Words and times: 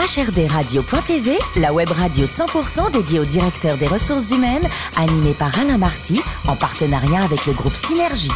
HRDRadio.tv, 0.00 1.36
la 1.56 1.74
web 1.74 1.90
radio 1.90 2.24
100% 2.24 2.90
dédiée 2.90 3.20
au 3.20 3.26
directeur 3.26 3.76
des 3.76 3.86
ressources 3.86 4.30
humaines, 4.30 4.66
animée 4.96 5.34
par 5.34 5.56
Alain 5.58 5.76
Marty, 5.76 6.22
en 6.48 6.56
partenariat 6.56 7.22
avec 7.22 7.44
le 7.44 7.52
groupe 7.52 7.74
Synergie. 7.74 8.32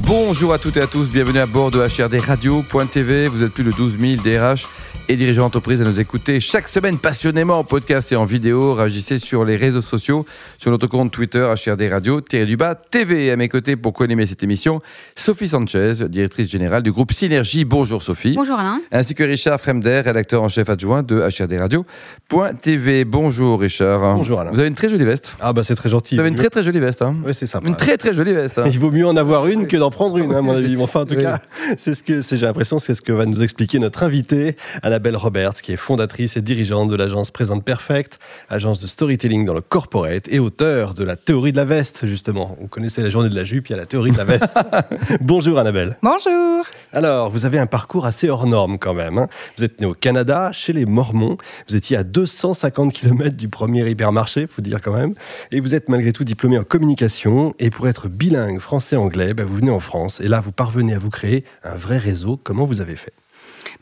Bonjour 0.00 0.52
à 0.52 0.58
toutes 0.58 0.76
et 0.76 0.82
à 0.82 0.86
tous, 0.86 1.08
bienvenue 1.08 1.38
à 1.38 1.46
bord 1.46 1.70
de 1.70 1.80
HRDRadio.tv. 1.80 3.28
Vous 3.28 3.42
êtes 3.42 3.54
plus 3.54 3.64
de 3.64 3.72
12 3.72 3.98
000 3.98 4.22
DRH 4.22 4.68
et 5.08 5.16
dirigeants 5.16 5.42
d'entreprise 5.42 5.82
à 5.82 5.84
nous 5.84 5.98
écouter 6.00 6.40
chaque 6.40 6.68
semaine 6.68 6.96
passionnément 6.98 7.58
en 7.58 7.64
podcast 7.64 8.12
et 8.12 8.16
en 8.16 8.24
vidéo. 8.24 8.74
Réagissez 8.74 9.18
sur 9.18 9.44
les 9.44 9.56
réseaux 9.56 9.82
sociaux, 9.82 10.24
sur 10.58 10.70
notre 10.70 10.86
compte 10.86 11.10
Twitter 11.10 11.40
HRD 11.66 11.88
Radio, 11.90 12.20
du 12.20 12.56
bas 12.56 12.74
TV. 12.74 13.30
À 13.30 13.36
mes 13.36 13.48
côtés 13.48 13.76
pour 13.76 13.92
co-animer 13.92 14.26
cette 14.26 14.42
émission, 14.42 14.80
Sophie 15.16 15.48
Sanchez, 15.48 15.92
directrice 16.08 16.50
générale 16.50 16.82
du 16.82 16.92
groupe 16.92 17.12
Synergie. 17.12 17.64
Bonjour 17.64 18.02
Sophie. 18.02 18.34
Bonjour 18.36 18.58
Alain. 18.58 18.80
Ainsi 18.92 19.14
que 19.14 19.22
Richard 19.24 19.60
Fremder, 19.60 20.02
rédacteur 20.04 20.42
en 20.42 20.48
chef 20.48 20.68
adjoint 20.68 21.02
de 21.02 21.20
HRD 21.20 21.58
Radio.tv. 21.58 23.04
Bonjour 23.04 23.60
Richard. 23.60 24.16
Bonjour 24.16 24.40
Alain. 24.40 24.50
Vous 24.52 24.58
avez 24.60 24.68
une 24.68 24.74
très 24.74 24.88
jolie 24.88 25.04
veste. 25.04 25.36
Ah 25.40 25.52
bah 25.52 25.62
c'est 25.64 25.74
très 25.74 25.88
gentil. 25.88 26.14
Vous 26.14 26.20
avez 26.20 26.30
une 26.30 26.36
très 26.36 26.50
très 26.50 26.62
jolie 26.62 26.80
veste. 26.80 27.02
Hein. 27.02 27.16
Oui, 27.26 27.34
c'est 27.34 27.46
sympa. 27.46 27.68
Une 27.68 27.76
très 27.76 27.96
très 27.96 28.14
jolie 28.14 28.32
veste. 28.32 28.58
hein. 28.58 28.64
Il 28.66 28.78
vaut 28.78 28.90
mieux 28.90 29.06
en 29.06 29.16
avoir 29.16 29.46
une 29.46 29.66
que 29.66 29.76
d'en 29.76 29.90
prendre 29.90 30.16
une, 30.18 30.32
hein, 30.32 30.38
à 30.38 30.42
mon 30.42 30.54
avis. 30.54 30.76
Enfin, 30.80 31.00
en 31.02 31.06
tout 31.06 31.14
Oui. 31.16 31.22
cas, 31.22 31.40
c'est 31.76 31.94
ce 31.94 32.02
que 32.02 32.20
c'est- 32.20 32.36
j'ai 32.36 32.46
l'impression, 32.46 32.78
c'est 32.78 32.94
ce 32.94 33.02
que 33.02 33.12
va 33.12 33.26
nous 33.26 33.42
expliquer 33.42 33.78
notre 33.78 34.02
invitée, 34.02 34.56
Annabelle 35.02 35.16
Roberts, 35.16 35.54
qui 35.54 35.72
est 35.72 35.76
fondatrice 35.76 36.36
et 36.36 36.42
dirigeante 36.42 36.88
de 36.88 36.94
l'agence 36.94 37.32
Présente 37.32 37.64
Perfect, 37.64 38.20
agence 38.48 38.78
de 38.78 38.86
storytelling 38.86 39.44
dans 39.44 39.52
le 39.52 39.60
corporate 39.60 40.28
et 40.28 40.38
auteur 40.38 40.94
de 40.94 41.02
la 41.02 41.16
théorie 41.16 41.50
de 41.50 41.56
la 41.56 41.64
veste, 41.64 42.06
justement. 42.06 42.56
Vous 42.60 42.68
connaissez 42.68 43.02
la 43.02 43.10
journée 43.10 43.28
de 43.28 43.34
la 43.34 43.44
jupe, 43.44 43.66
il 43.68 43.72
y 43.72 43.74
a 43.74 43.78
la 43.78 43.86
théorie 43.86 44.12
de 44.12 44.16
la 44.16 44.22
veste. 44.24 44.56
Bonjour 45.20 45.58
Annabelle. 45.58 45.98
Bonjour. 46.04 46.64
Alors, 46.92 47.30
vous 47.30 47.44
avez 47.46 47.58
un 47.58 47.66
parcours 47.66 48.06
assez 48.06 48.28
hors 48.28 48.46
norme 48.46 48.78
quand 48.78 48.94
même. 48.94 49.18
hein. 49.18 49.26
Vous 49.58 49.64
êtes 49.64 49.80
né 49.80 49.88
au 49.88 49.94
Canada, 49.94 50.52
chez 50.52 50.72
les 50.72 50.86
Mormons. 50.86 51.36
Vous 51.68 51.74
étiez 51.74 51.96
à 51.96 52.04
250 52.04 52.92
km 52.92 53.36
du 53.36 53.48
premier 53.48 53.84
hypermarché, 53.90 54.46
faut 54.46 54.62
dire 54.62 54.80
quand 54.80 54.92
même. 54.94 55.14
Et 55.50 55.58
vous 55.58 55.74
êtes 55.74 55.88
malgré 55.88 56.12
tout 56.12 56.22
diplômé 56.22 56.58
en 56.58 56.64
communication. 56.64 57.54
Et 57.58 57.70
pour 57.70 57.88
être 57.88 58.06
bilingue 58.06 58.60
français-anglais, 58.60 59.34
bah, 59.34 59.42
vous 59.42 59.56
venez 59.56 59.72
en 59.72 59.80
France. 59.80 60.20
Et 60.20 60.28
là, 60.28 60.40
vous 60.40 60.52
parvenez 60.52 60.94
à 60.94 61.00
vous 61.00 61.10
créer 61.10 61.44
un 61.64 61.74
vrai 61.74 61.98
réseau. 61.98 62.38
Comment 62.44 62.66
vous 62.66 62.80
avez 62.80 62.94
fait? 62.94 63.12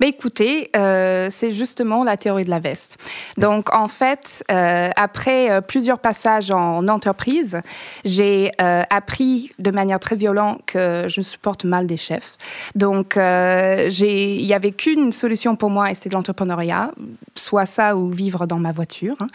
Bah 0.00 0.06
écoutez, 0.06 0.70
euh, 0.76 1.28
c'est 1.30 1.50
justement 1.50 2.04
la 2.04 2.16
théorie 2.16 2.44
de 2.44 2.50
la 2.50 2.58
veste. 2.58 2.96
Donc 3.36 3.74
en 3.74 3.86
fait, 3.86 4.42
euh, 4.50 4.88
après 4.96 5.50
euh, 5.50 5.60
plusieurs 5.60 5.98
passages 5.98 6.50
en 6.50 6.88
entreprise, 6.88 7.60
j'ai 8.04 8.50
appris 8.58 9.50
de 9.58 9.70
manière 9.70 10.00
très 10.00 10.16
violente 10.16 10.62
que 10.66 11.04
je 11.08 11.20
supporte 11.20 11.64
mal 11.64 11.86
des 11.86 11.96
chefs. 11.96 12.36
Donc 12.74 13.14
il 13.16 14.46
y 14.46 14.54
avait 14.54 14.72
qu'une 14.72 15.12
solution 15.12 15.56
pour 15.56 15.70
moi 15.70 15.90
et 15.90 15.94
c'était 15.94 16.10
l'entrepreneuriat, 16.10 16.92
soit 17.34 17.66
ça 17.66 17.96
ou 17.96 18.10
vivre 18.10 18.46
dans 18.46 18.58
ma 18.58 18.72
voiture. 18.72 19.16
hein. 19.20 19.26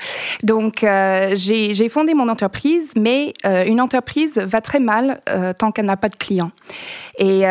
Donc 0.43 0.79
j'ai 1.33 1.89
fondé 1.89 2.13
mon 2.13 2.29
entreprise, 2.29 2.93
mais 2.97 3.33
une 3.45 3.81
entreprise 3.81 4.37
va 4.37 4.61
très 4.61 4.79
mal 4.79 5.21
tant 5.57 5.71
qu'elle 5.71 5.85
n'a 5.85 5.97
pas 5.97 6.09
de 6.09 6.15
clients. 6.15 6.51
Et 7.19 7.41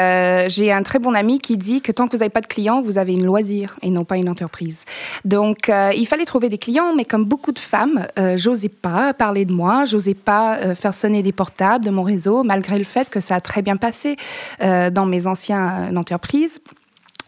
j'ai 0.48 0.72
un 0.72 0.83
très 0.83 0.98
bon 0.98 1.14
ami 1.14 1.38
qui 1.38 1.56
dit 1.56 1.81
que 1.81 1.92
tant 1.92 2.06
que 2.06 2.12
vous 2.12 2.20
n'avez 2.20 2.31
pas 2.31 2.41
de 2.41 2.47
clients, 2.47 2.73
vous 2.83 2.98
avez 2.98 3.14
une 3.14 3.25
loisir 3.25 3.77
et 3.83 3.91
non 3.91 4.05
pas 4.05 4.17
une 4.17 4.28
entreprise. 4.28 4.84
Donc, 5.25 5.69
euh, 5.69 5.92
il 5.97 6.06
fallait 6.06 6.25
trouver 6.25 6.48
des 6.48 6.58
clients, 6.58 6.94
mais 6.94 7.05
comme 7.05 7.25
beaucoup 7.25 7.53
de 7.53 7.58
femmes, 7.58 8.06
euh, 8.19 8.36
j'osais 8.36 8.69
pas 8.69 9.14
parler 9.14 9.44
de 9.44 9.53
moi, 9.53 9.84
j'osais 9.84 10.14
pas 10.14 10.56
euh, 10.56 10.75
faire 10.75 10.94
sonner 10.94 11.22
des 11.22 11.33
portables 11.33 11.84
de 11.84 11.91
mon 11.91 12.03
réseau, 12.03 12.42
malgré 12.44 12.78
le 12.78 12.84
fait 12.84 13.11
que 13.11 13.20
ça 13.20 13.36
a 13.36 13.41
très 13.41 13.62
bien 13.62 13.77
passé 13.77 14.16
dans 14.61 15.06
mes 15.06 15.27
anciennes 15.27 15.97
entreprises. 15.97 16.61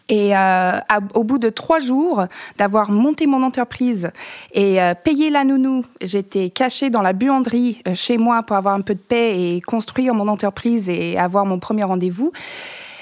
Et 0.09 0.33
au 1.13 1.23
bout 1.23 1.37
de 1.37 1.49
trois 1.49 1.79
jours 1.79 2.25
d'avoir 2.57 2.91
monté 2.91 3.27
mon 3.27 3.43
entreprise 3.43 4.09
et 4.53 4.79
payé 5.03 5.29
la 5.29 5.43
nounou, 5.43 5.83
j'étais 6.01 6.49
cachée 6.49 6.89
dans 6.89 7.01
la 7.01 7.13
buanderie 7.13 7.81
chez 7.93 8.17
moi 8.17 8.43
pour 8.43 8.55
avoir 8.55 8.75
un 8.75 8.81
peu 8.81 8.95
de 8.95 8.99
paix 8.99 9.39
et 9.39 9.61
construire 9.61 10.13
mon 10.13 10.27
entreprise 10.27 10.89
et 10.89 11.17
avoir 11.17 11.45
mon 11.45 11.59
premier 11.59 11.83
rendez-vous. 11.83 12.31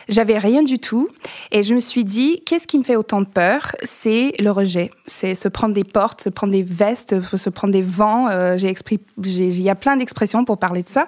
J'avais 0.08 0.38
rien 0.38 0.64
du 0.64 0.80
tout 0.80 1.10
et 1.52 1.64
je 1.64 1.74
me 1.74 1.80
suis 1.80 2.04
dit 2.04 2.42
qu'est-ce 2.46 2.68
qui 2.68 2.78
me 2.78 2.84
fait 2.84 2.96
autant 2.96 3.22
de 3.22 3.28
peur? 3.28 3.76
C'est 3.84 4.34
le 4.40 4.52
rejet, 4.52 4.92
c'est 5.06 5.36
se 5.36 5.48
prendre 5.48 5.74
des 5.74 5.84
portes, 5.84 6.22
se 6.22 6.30
prendre 6.30 6.54
des 6.54 6.64
vestes, 6.64 7.16
se 7.36 7.50
prendre 7.50 7.74
des 7.74 7.82
vents. 7.82 8.28
Euh, 8.30 8.58
j'ai 8.58 8.74
il 9.18 9.62
y 9.62 9.70
a 9.70 9.76
plein 9.76 9.98
d'expressions 9.98 10.46
pour 10.46 10.58
parler 10.58 10.84
de 10.84 10.90
ça. 10.90 11.08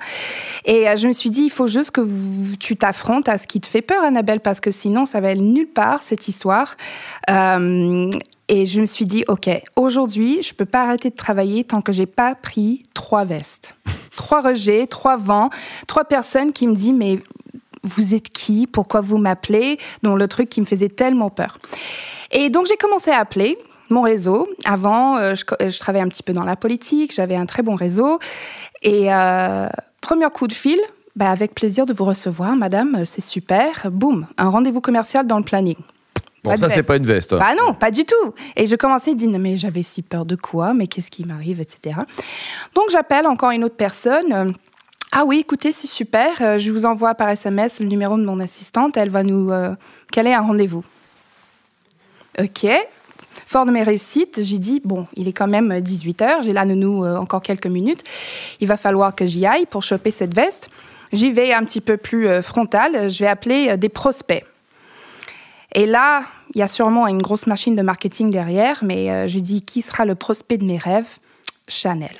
Et 0.66 0.90
euh, 0.90 0.96
je 0.96 1.08
me 1.08 1.14
suis 1.14 1.30
dit 1.30 1.44
il 1.44 1.52
faut 1.52 1.68
juste 1.68 1.92
que 1.92 2.02
tu 2.60 2.76
t'affrontes 2.76 3.30
à 3.30 3.38
ce 3.38 3.46
qui 3.46 3.62
te 3.62 3.68
fait 3.68 3.82
peur, 3.82 4.04
Annabelle, 4.04 4.40
parce 4.40 4.60
que 4.60 4.72
sinon 4.72 5.06
ça 5.06 5.20
va 5.22 5.30
aller 5.30 5.42
nulle 5.42 5.68
part 5.68 6.02
cette 6.02 6.28
histoire. 6.28 6.76
Euh, 7.30 8.10
et 8.50 8.66
je 8.66 8.82
me 8.82 8.86
suis 8.86 9.06
dit 9.06 9.24
ok, 9.28 9.50
aujourd'hui 9.76 10.42
je 10.42 10.54
peux 10.54 10.66
pas 10.66 10.84
arrêter 10.84 11.10
de 11.10 11.16
travailler 11.16 11.64
tant 11.64 11.82
que 11.82 11.92
j'ai 11.92 12.06
pas 12.06 12.34
pris 12.34 12.84
trois 12.94 13.26
vestes, 13.26 13.76
trois 14.16 14.42
rejets, 14.42 14.88
trois 14.88 15.18
vents, 15.18 15.50
trois 15.86 16.06
personnes 16.06 16.54
qui 16.54 16.66
me 16.66 16.74
disent 16.74 16.94
mais 16.94 17.20
vous 17.88 18.16
êtes 18.16 18.30
qui? 18.30 18.68
Pourquoi 18.68 19.02
vous 19.02 19.18
m'appelez? 19.18 19.78
Donc 20.04 20.20
le 20.20 20.28
truc 20.28 20.50
qui 20.50 20.62
me 20.62 20.66
faisait 20.66 20.90
tellement 20.90 21.30
peur. 21.30 21.58
Et 22.32 22.50
donc 22.50 22.68
j'ai 22.68 22.78
commencé 22.78 23.12
à 23.12 23.20
appeler 23.20 23.58
mon 23.90 24.02
réseau. 24.02 24.48
Avant, 24.66 25.18
euh, 25.18 25.34
je, 25.36 25.80
travaillais 25.80 26.04
un 26.04 26.10
petit 26.10 26.24
peu 26.24 26.34
dans 26.34 26.44
la 26.44 26.56
politique, 26.56 27.14
j'avais 27.14 27.36
un 27.36 27.46
très 27.46 27.64
bon 27.64 27.76
réseau. 27.76 28.20
Et 28.84 29.14
euh, 29.14 29.68
premier 30.02 30.30
coup 30.30 30.48
de 30.48 30.54
fil, 30.54 30.80
bah, 31.16 31.32
avec 31.32 31.56
plaisir 31.56 31.86
de 31.86 31.94
vous 31.94 32.06
recevoir, 32.06 32.56
madame, 32.56 33.06
c'est 33.06 33.24
super. 33.24 33.90
Boum, 33.92 34.28
un 34.38 34.50
rendez-vous 34.50 34.82
commercial 34.82 35.26
dans 35.26 35.38
le 35.38 35.44
planning. 35.44 35.78
Bon, 36.44 36.52
Pas 36.52 36.58
ça 36.58 36.70
c'est 36.70 36.84
pas 36.84 36.98
une 36.98 37.06
veste. 37.06 37.34
Bah 37.36 37.56
non, 37.58 37.74
pas 37.74 37.92
du 37.92 38.06
tout. 38.06 38.34
Et 38.56 38.68
je 38.68 38.76
commençais 38.76 39.12
à 39.12 39.14
dire, 39.16 39.30
mais 39.40 39.56
j'avais 39.56 39.84
si 39.84 40.02
peur 40.04 40.26
de 40.26 40.36
quoi, 40.36 40.74
mais 40.74 40.88
qu'est-ce 40.88 41.10
qui 41.10 41.26
m'arrive, 41.26 41.60
etc. 41.60 42.00
Donc 42.76 42.86
j'appelle 42.92 43.26
encore 43.26 43.52
une 43.52 43.64
autre 43.64 43.76
personne. 43.76 44.54
Ah 45.12 45.24
oui, 45.26 45.40
écoutez, 45.40 45.72
c'est 45.72 45.88
super. 45.88 46.42
euh, 46.42 46.60
Je 46.60 46.72
vous 46.72 46.86
envoie 46.86 47.16
par 47.16 47.30
SMS 47.30 47.80
le 47.80 47.88
numéro 47.88 48.18
de 48.18 48.26
mon 48.26 48.40
assistante. 48.40 48.98
Elle 48.98 49.10
va 49.10 49.24
nous 49.24 49.52
euh, 49.52 49.74
caler 50.12 50.34
un 50.34 50.42
rendez-vous. 50.42 50.84
Ok. 52.40 52.68
Fort 53.46 53.66
de 53.66 53.72
mes 53.72 53.84
réussites, 53.84 54.44
j'ai 54.44 54.60
dit, 54.60 54.82
bon, 54.84 55.08
il 55.16 55.28
est 55.28 55.34
quand 55.34 55.48
même 55.48 55.72
18h, 55.72 56.44
j'ai 56.44 56.54
là 56.54 56.66
nounou 56.66 57.06
euh, 57.06 57.16
encore 57.16 57.42
quelques 57.42 57.68
minutes. 57.68 58.04
Il 58.60 58.68
va 58.68 58.78
falloir 58.78 59.16
que 59.16 59.26
j'y 59.26 59.46
aille 59.46 59.66
pour 59.66 59.84
choper 59.84 60.12
cette 60.12 60.34
veste. 60.34 60.70
J'y 61.14 61.32
vais 61.32 61.54
un 61.54 61.64
petit 61.64 61.80
peu 61.82 61.96
plus 61.98 62.28
euh, 62.28 62.42
frontal. 62.42 63.10
Je 63.10 63.20
vais 63.20 63.28
appeler 63.28 63.78
des 63.78 63.90
prospects. 63.90 64.44
Et 65.74 65.86
là, 65.86 66.24
il 66.54 66.60
y 66.60 66.64
a 66.64 66.68
sûrement 66.68 67.08
une 67.08 67.22
grosse 67.22 67.48
machine 67.48 67.76
de 67.76 67.82
marketing 67.82 68.30
derrière, 68.30 68.84
mais 68.84 69.28
je 69.28 69.40
dis 69.40 69.62
qui 69.62 69.82
sera 69.82 70.06
le 70.06 70.16
prospect 70.16 70.58
de 70.58 70.66
mes 70.66 70.78
rêves? 70.78 71.20
Chanel. 71.68 72.16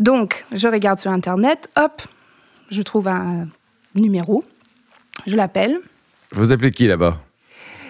Donc, 0.00 0.44
je 0.52 0.66
regarde 0.66 0.98
sur 0.98 1.10
Internet, 1.12 1.68
hop, 1.76 2.02
je 2.70 2.82
trouve 2.82 3.06
un 3.08 3.46
numéro, 3.94 4.44
je 5.26 5.36
l'appelle. 5.36 5.78
Vous 6.32 6.50
appelez 6.50 6.70
qui 6.72 6.86
là-bas? 6.86 7.18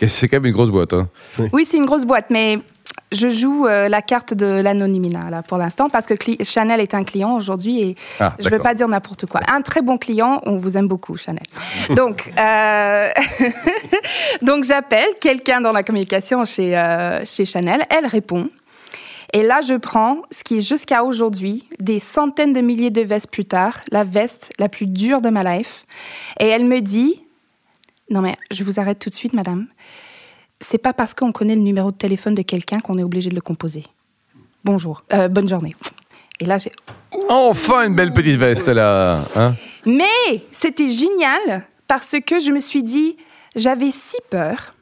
C'est 0.07 0.29
quand 0.29 0.37
même 0.39 0.47
une 0.47 0.53
grosse 0.53 0.71
boîte. 0.71 0.93
hein. 0.93 1.09
Oui, 1.53 1.67
c'est 1.69 1.77
une 1.77 1.85
grosse 1.87 2.05
boîte, 2.05 2.27
mais 2.31 2.59
je 3.13 3.29
joue 3.29 3.67
euh, 3.67 3.89
la 3.89 4.03
carte 4.03 4.35
de 4.35 4.47
l'anonymat 4.47 5.31
là 5.31 5.43
pour 5.43 5.59
l'instant 5.59 5.89
parce 5.91 6.07
que 6.07 6.15
cli- 6.15 6.43
Chanel 6.45 6.81
est 6.81 6.95
un 6.95 7.05
client 7.05 7.35
aujourd'hui 7.35 7.81
et 7.83 7.97
Ah, 8.19 8.35
je 8.39 8.47
ne 8.47 8.51
veux 8.51 8.61
pas 8.61 8.73
dire 8.75 8.89
n'importe 8.89 9.27
quoi. 9.27 9.41
Un 9.49 9.61
très 9.63 9.83
bon 9.83 9.99
client, 9.99 10.41
on 10.47 10.57
vous 10.59 10.77
aime 10.79 10.89
beaucoup, 10.89 11.17
Chanel. 11.17 11.43
Donc, 11.91 12.33
euh, 12.39 13.09
donc 14.43 14.65
j'appelle 14.65 15.09
quelqu'un 15.21 15.61
dans 15.61 15.73
la 15.73 15.83
communication 15.83 16.45
chez, 16.45 16.77
euh, 16.79 17.25
chez 17.25 17.45
Chanel, 17.45 17.83
elle 17.91 18.07
répond. 18.07 18.49
Et 19.33 19.43
là, 19.43 19.61
je 19.63 19.75
prends 19.75 20.23
ce 20.31 20.43
qui 20.43 20.59
est 20.59 20.61
jusqu'à 20.61 21.05
aujourd'hui, 21.05 21.69
des 21.79 22.01
centaines 22.01 22.53
de 22.53 22.61
milliers 22.61 22.91
de 22.91 23.03
vestes 23.03 23.31
plus 23.31 23.45
tard, 23.45 23.81
la 23.93 24.03
veste 24.05 24.51
la 24.59 24.69
plus 24.69 24.87
dure 24.87 25.21
de 25.23 25.29
ma 25.31 25.43
life. 25.43 25.85
Et 26.41 26.47
elle 26.47 26.65
me 26.65 26.81
dit, 26.81 27.23
non 28.11 28.21
mais 28.23 28.37
je 28.51 28.65
vous 28.65 28.81
arrête 28.81 28.99
tout 28.99 29.11
de 29.11 29.15
suite, 29.15 29.33
madame. 29.33 29.67
C'est 30.61 30.79
pas 30.79 30.93
parce 30.93 31.15
qu'on 31.15 31.33
connaît 31.33 31.55
le 31.55 31.61
numéro 31.63 31.91
de 31.93 31.97
téléphone 31.97 32.35
de 32.35 32.43
quelqu'un 32.43 32.81
qu'on 32.81 32.99
est 32.99 33.03
obligé 33.05 33.31
de 33.31 33.35
le 33.37 33.41
composer. 33.41 33.85
Bonjour, 34.65 35.05
euh, 35.13 35.29
bonne 35.29 35.49
journée. 35.49 35.75
Et 36.41 36.45
là, 36.45 36.59
j'ai 36.59 36.73
Enfin 37.29 37.85
une 37.87 37.95
belle 37.95 38.13
petite 38.13 38.37
veste 38.37 38.69
là. 38.69 39.21
hein. 39.37 39.55
mais 39.87 40.45
c'était 40.51 40.91
génial 40.91 41.67
parce 41.87 42.17
que 42.27 42.41
je 42.41 42.51
me 42.51 42.61
suis 42.61 42.83
dit, 42.83 43.17
j'avais 43.57 43.91
si 43.91 44.17
peur. 44.29 44.75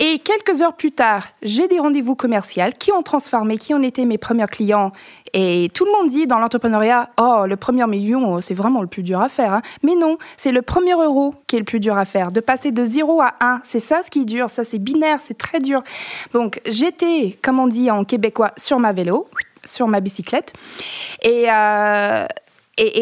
Et 0.00 0.20
quelques 0.20 0.62
heures 0.62 0.74
plus 0.76 0.92
tard, 0.92 1.24
j'ai 1.42 1.66
des 1.66 1.80
rendez-vous 1.80 2.14
commerciaux 2.14 2.62
qui 2.78 2.92
ont 2.92 3.02
transformé, 3.02 3.58
qui 3.58 3.74
ont 3.74 3.82
été 3.82 4.04
mes 4.04 4.16
premiers 4.16 4.46
clients. 4.46 4.92
Et 5.34 5.70
tout 5.74 5.84
le 5.84 5.90
monde 5.90 6.08
dit 6.08 6.28
dans 6.28 6.38
l'entrepreneuriat, 6.38 7.10
oh, 7.20 7.46
le 7.48 7.56
premier 7.56 7.84
million, 7.88 8.40
c'est 8.40 8.54
vraiment 8.54 8.80
le 8.80 8.86
plus 8.86 9.02
dur 9.02 9.20
à 9.20 9.28
faire. 9.28 9.54
hein. 9.54 9.62
Mais 9.82 9.96
non, 9.96 10.16
c'est 10.36 10.52
le 10.52 10.62
premier 10.62 10.92
euro 10.92 11.34
qui 11.48 11.56
est 11.56 11.58
le 11.58 11.64
plus 11.64 11.80
dur 11.80 11.98
à 11.98 12.04
faire. 12.04 12.30
De 12.30 12.38
passer 12.40 12.70
de 12.70 12.84
0 12.84 13.20
à 13.20 13.34
1, 13.40 13.60
c'est 13.64 13.80
ça 13.80 14.04
ce 14.04 14.10
qui 14.10 14.20
est 14.20 14.24
dur. 14.24 14.50
Ça, 14.50 14.64
c'est 14.64 14.78
binaire, 14.78 15.18
c'est 15.20 15.36
très 15.36 15.58
dur. 15.58 15.82
Donc, 16.32 16.60
j'étais, 16.64 17.36
comme 17.42 17.58
on 17.58 17.66
dit 17.66 17.90
en 17.90 18.04
québécois, 18.04 18.52
sur 18.56 18.78
ma 18.78 18.92
vélo, 18.92 19.26
sur 19.64 19.88
ma 19.88 19.98
bicyclette. 19.98 20.52
Et, 21.22 21.50
euh, 21.50 22.24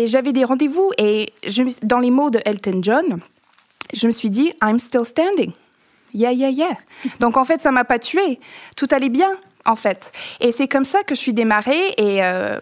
j'avais 0.06 0.32
des 0.32 0.44
rendez-vous. 0.44 0.92
Et 0.96 1.30
dans 1.82 1.98
les 1.98 2.10
mots 2.10 2.30
de 2.30 2.40
Elton 2.46 2.80
John, 2.82 3.20
je 3.92 4.06
me 4.06 4.12
suis 4.12 4.30
dit, 4.30 4.54
I'm 4.62 4.78
still 4.78 5.04
standing. 5.04 5.52
Yeah, 6.16 6.32
yeah, 6.32 6.50
yeah. 6.50 6.76
Donc 7.20 7.36
en 7.36 7.44
fait, 7.44 7.60
ça 7.60 7.70
m'a 7.70 7.84
pas 7.84 7.98
tué. 7.98 8.40
Tout 8.76 8.88
allait 8.90 9.08
bien, 9.08 9.30
en 9.64 9.76
fait. 9.76 10.12
Et 10.40 10.52
c'est 10.52 10.68
comme 10.68 10.84
ça 10.84 11.02
que 11.02 11.14
je 11.14 11.20
suis 11.20 11.32
démarrée 11.32 11.94
et 11.96 12.24
euh, 12.24 12.58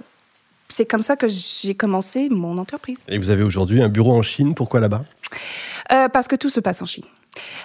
c'est 0.69 0.87
comme 0.87 1.03
ça 1.03 1.17
que 1.17 1.29
j'ai 1.29 1.75
commencé 1.75 2.29
mon 2.29 2.59
entreprise. 2.59 2.99
Et 3.09 3.19
vous 3.19 3.31
avez 3.31 3.43
aujourd'hui 3.43 3.83
un 3.83 3.89
bureau 3.89 4.13
en 4.13 4.23
Chine, 4.23 4.55
pourquoi 4.55 4.81
là-bas? 4.81 5.05
Euh, 5.93 6.09
parce 6.09 6.29
que 6.29 6.37
tout 6.37 6.51
se 6.51 6.61
passe 6.61 6.83
en 6.83 6.87
Chine. 6.87 7.05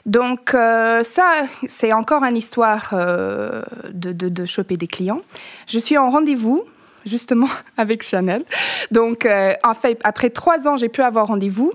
Donc 0.05 0.53
euh, 0.53 1.03
ça, 1.03 1.43
c'est 1.67 1.93
encore 1.93 2.23
une 2.23 2.37
histoire 2.37 2.89
euh, 2.93 3.63
de, 3.91 4.11
de, 4.11 4.29
de 4.29 4.45
choper 4.45 4.77
des 4.77 4.87
clients. 4.87 5.21
Je 5.67 5.79
suis 5.79 5.97
en 5.97 6.09
rendez-vous 6.09 6.63
justement 7.05 7.49
avec 7.77 8.03
Chanel. 8.03 8.43
Donc 8.91 9.25
euh, 9.25 9.53
en 9.63 9.73
fait, 9.73 9.99
après 10.03 10.29
trois 10.29 10.67
ans, 10.67 10.77
j'ai 10.77 10.89
pu 10.89 11.01
avoir 11.01 11.27
rendez-vous. 11.27 11.73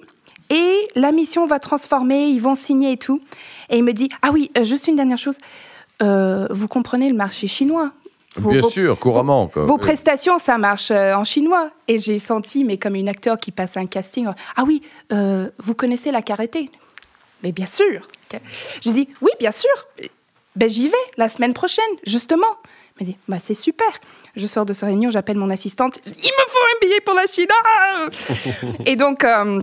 Et 0.50 0.88
la 0.94 1.10
mission 1.12 1.46
va 1.46 1.58
transformer, 1.58 2.28
ils 2.28 2.40
vont 2.40 2.54
signer 2.54 2.92
et 2.92 2.96
tout. 2.96 3.20
Et 3.70 3.78
il 3.78 3.84
me 3.84 3.92
dit, 3.92 4.08
ah 4.22 4.30
oui, 4.32 4.50
euh, 4.58 4.64
juste 4.64 4.88
une 4.88 4.96
dernière 4.96 5.18
chose. 5.18 5.38
Euh, 6.02 6.46
vous 6.50 6.68
comprenez 6.68 7.08
le 7.08 7.16
marché 7.16 7.46
chinois 7.46 7.92
Vos- 8.36 8.50
Bien 8.50 8.62
vos- 8.62 8.68
sûr, 8.70 8.98
couramment. 8.98 9.46
quoi. 9.46 9.64
vos 9.64 9.78
prestations, 9.78 10.40
ça 10.40 10.58
marche 10.58 10.90
euh, 10.90 11.14
en 11.14 11.22
chinois. 11.22 11.70
Et 11.86 11.98
j'ai 11.98 12.18
senti, 12.18 12.64
mais 12.64 12.78
comme 12.78 12.96
une 12.96 13.08
acteur 13.08 13.38
qui 13.38 13.52
passe 13.52 13.76
un 13.76 13.86
casting, 13.86 14.26
ah 14.56 14.64
oui, 14.66 14.82
euh, 15.12 15.48
vous 15.58 15.74
connaissez 15.74 16.10
la 16.10 16.20
karaté? 16.20 16.68
Mais 17.44 17.52
bien 17.52 17.66
sûr. 17.66 18.08
Ok. 18.32 18.40
J'ai 18.80 18.90
dit, 18.90 19.08
oui, 19.22 19.30
bien 19.38 19.52
sûr. 19.52 19.70
Ben, 20.56 20.68
j'y 20.68 20.88
vais 20.88 20.96
la 21.16 21.28
semaine 21.28 21.52
prochaine, 21.54 21.84
justement. 22.06 22.46
Il 23.00 23.06
m'a 23.06 23.12
dit, 23.12 23.16
bah, 23.28 23.36
c'est 23.40 23.54
super. 23.54 23.86
Je 24.34 24.48
sors 24.48 24.66
de 24.66 24.72
ce 24.72 24.84
réunion, 24.84 25.10
j'appelle 25.10 25.36
mon 25.36 25.50
assistante. 25.50 26.00
Il 26.04 26.10
me 26.12 26.46
faut 26.48 26.58
un 26.58 26.78
billet 26.86 27.00
pour 27.04 27.14
la 27.14 27.26
Chine. 27.28 27.46
Ah 27.64 28.06
Et 28.86 28.96
donc, 28.96 29.22
euh, 29.22 29.60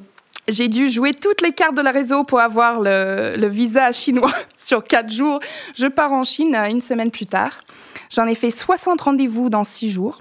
j'ai 0.51 0.67
dû 0.67 0.89
jouer 0.89 1.13
toutes 1.13 1.41
les 1.41 1.53
cartes 1.53 1.75
de 1.75 1.81
la 1.81 1.91
réseau 1.91 2.23
pour 2.23 2.39
avoir 2.39 2.81
le, 2.81 3.47
visa 3.47 3.91
chinois 3.91 4.33
sur 4.57 4.83
quatre 4.83 5.11
jours. 5.11 5.39
Je 5.75 5.87
pars 5.87 6.11
en 6.11 6.23
Chine 6.23 6.55
une 6.55 6.81
semaine 6.81 7.09
plus 7.09 7.25
tard. 7.25 7.63
J'en 8.09 8.27
ai 8.27 8.35
fait 8.35 8.49
60 8.49 8.99
rendez-vous 9.01 9.49
dans 9.49 9.63
six 9.63 9.89
jours. 9.89 10.19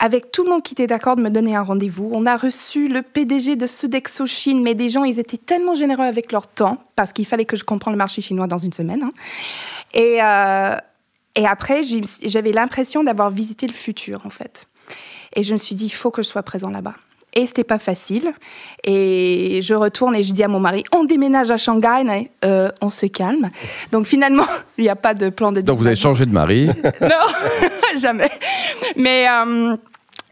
Avec 0.00 0.32
tout 0.32 0.42
le 0.42 0.50
monde 0.50 0.62
qui 0.62 0.74
était 0.74 0.88
d'accord 0.88 1.14
de 1.14 1.22
me 1.22 1.30
donner 1.30 1.54
un 1.54 1.62
rendez-vous. 1.62 2.10
On 2.12 2.26
a 2.26 2.36
reçu 2.36 2.88
le 2.88 3.02
PDG 3.02 3.54
de 3.54 3.68
Sodexo 3.68 4.26
Chine, 4.26 4.60
mais 4.60 4.74
des 4.74 4.88
gens, 4.88 5.04
ils 5.04 5.20
étaient 5.20 5.36
tellement 5.36 5.74
généreux 5.74 6.04
avec 6.04 6.32
leur 6.32 6.48
temps, 6.48 6.82
parce 6.96 7.12
qu'il 7.12 7.26
fallait 7.26 7.44
que 7.44 7.56
je 7.56 7.62
comprenne 7.62 7.94
le 7.94 7.98
marché 7.98 8.20
chinois 8.20 8.48
dans 8.48 8.58
une 8.58 8.72
semaine. 8.72 9.04
hein. 9.04 9.12
Et, 9.94 10.20
euh, 10.20 10.74
et 11.36 11.46
après, 11.46 11.82
j'avais 12.24 12.50
l'impression 12.50 13.04
d'avoir 13.04 13.30
visité 13.30 13.68
le 13.68 13.72
futur, 13.72 14.26
en 14.26 14.30
fait. 14.30 14.66
Et 15.36 15.44
je 15.44 15.52
me 15.52 15.58
suis 15.58 15.76
dit, 15.76 15.86
il 15.86 15.90
faut 15.90 16.10
que 16.10 16.22
je 16.22 16.26
sois 16.26 16.42
présent 16.42 16.70
là-bas. 16.70 16.94
Et 17.34 17.46
c'était 17.46 17.64
pas 17.64 17.78
facile. 17.78 18.32
Et 18.84 19.60
je 19.62 19.74
retourne 19.74 20.14
et 20.14 20.22
je 20.22 20.32
dis 20.32 20.42
à 20.42 20.48
mon 20.48 20.60
mari, 20.60 20.84
on 20.94 21.04
déménage 21.04 21.50
à 21.50 21.56
Shanghai, 21.56 22.30
euh, 22.44 22.70
on 22.80 22.90
se 22.90 23.06
calme. 23.06 23.50
Donc 23.90 24.06
finalement, 24.06 24.46
il 24.78 24.84
n'y 24.84 24.90
a 24.90 24.96
pas 24.96 25.14
de 25.14 25.30
plan 25.30 25.52
de 25.52 25.60
Donc 25.60 25.78
vous 25.78 25.86
avez 25.86 25.96
changé 25.96 26.26
de 26.26 26.32
mari. 26.32 26.68
Non, 27.00 27.08
jamais. 27.98 28.30
Mais, 28.96 29.26
euh, 29.28 29.76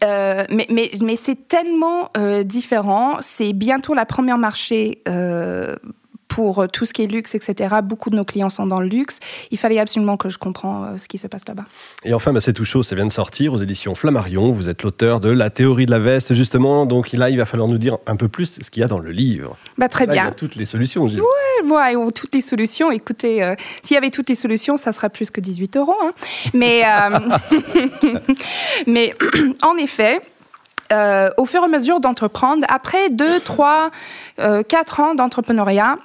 euh, 0.03 0.43
mais, 0.49 0.67
mais, 0.69 0.89
mais 1.01 1.15
c'est 1.15 1.47
tellement 1.47 2.09
différent. 2.43 3.17
C'est 3.19 3.53
bientôt 3.53 3.93
la 3.93 4.05
première 4.05 4.37
marché 4.37 5.01
pour 6.31 6.65
tout 6.71 6.85
ce 6.85 6.93
qui 6.93 7.03
est 7.03 7.07
luxe, 7.07 7.35
etc. 7.35 7.75
Beaucoup 7.83 8.09
de 8.09 8.15
nos 8.15 8.23
clients 8.23 8.49
sont 8.49 8.65
dans 8.65 8.79
le 8.79 8.87
luxe. 8.87 9.17
Il 9.51 9.57
fallait 9.57 9.79
absolument 9.79 10.15
que 10.15 10.29
je 10.29 10.37
comprends 10.37 10.85
euh, 10.85 10.97
ce 10.97 11.09
qui 11.09 11.17
se 11.17 11.27
passe 11.27 11.45
là-bas. 11.45 11.65
Et 12.05 12.13
enfin, 12.13 12.31
bah, 12.31 12.39
c'est 12.39 12.53
tout 12.53 12.63
chaud, 12.63 12.83
ça 12.83 12.95
vient 12.95 13.05
de 13.05 13.11
sortir 13.11 13.51
aux 13.51 13.57
éditions 13.57 13.95
Flammarion. 13.95 14.53
Vous 14.53 14.69
êtes 14.69 14.83
l'auteur 14.83 15.19
de 15.19 15.29
La 15.29 15.49
théorie 15.49 15.85
de 15.85 15.91
la 15.91 15.99
veste, 15.99 16.33
justement. 16.33 16.85
Donc 16.85 17.11
là, 17.11 17.29
il 17.29 17.37
va 17.37 17.45
falloir 17.45 17.67
nous 17.67 17.77
dire 17.77 17.97
un 18.07 18.15
peu 18.15 18.29
plus 18.29 18.59
ce 18.61 18.69
qu'il 18.69 18.79
y 18.79 18.83
a 18.85 18.87
dans 18.87 18.99
le 18.99 19.11
livre. 19.11 19.57
Bah, 19.77 19.89
très 19.89 20.05
Là, 20.05 20.13
il 20.13 20.15
y 20.15 20.19
a 20.19 20.23
bien. 20.23 20.31
toutes 20.31 20.55
les 20.55 20.65
solutions, 20.65 21.05
Gilles. 21.09 21.21
Ouais, 21.65 21.95
ou 21.97 22.11
toutes 22.11 22.33
les 22.33 22.39
solutions. 22.41 22.91
Écoutez, 22.91 23.43
euh, 23.43 23.55
s'il 23.83 23.95
y 23.95 23.97
avait 23.97 24.09
toutes 24.09 24.29
les 24.29 24.35
solutions, 24.35 24.77
ça 24.77 24.93
sera 24.93 25.09
plus 25.09 25.31
que 25.31 25.41
18 25.41 25.75
euros. 25.75 25.95
hein. 26.01 26.11
Mais, 26.53 26.83
euh, 26.85 27.19
mais 28.87 29.13
en 29.63 29.75
effet, 29.75 30.21
euh, 30.93 31.29
au 31.37 31.45
fur 31.45 31.61
et 31.61 31.65
à 31.65 31.67
mesure 31.67 31.99
d'entreprendre, 31.99 32.65
après 32.69 33.09
2, 33.09 33.41
3, 33.41 33.91
4 34.67 34.99
ans 35.01 35.13
d'entrepreneuriat, 35.13 35.97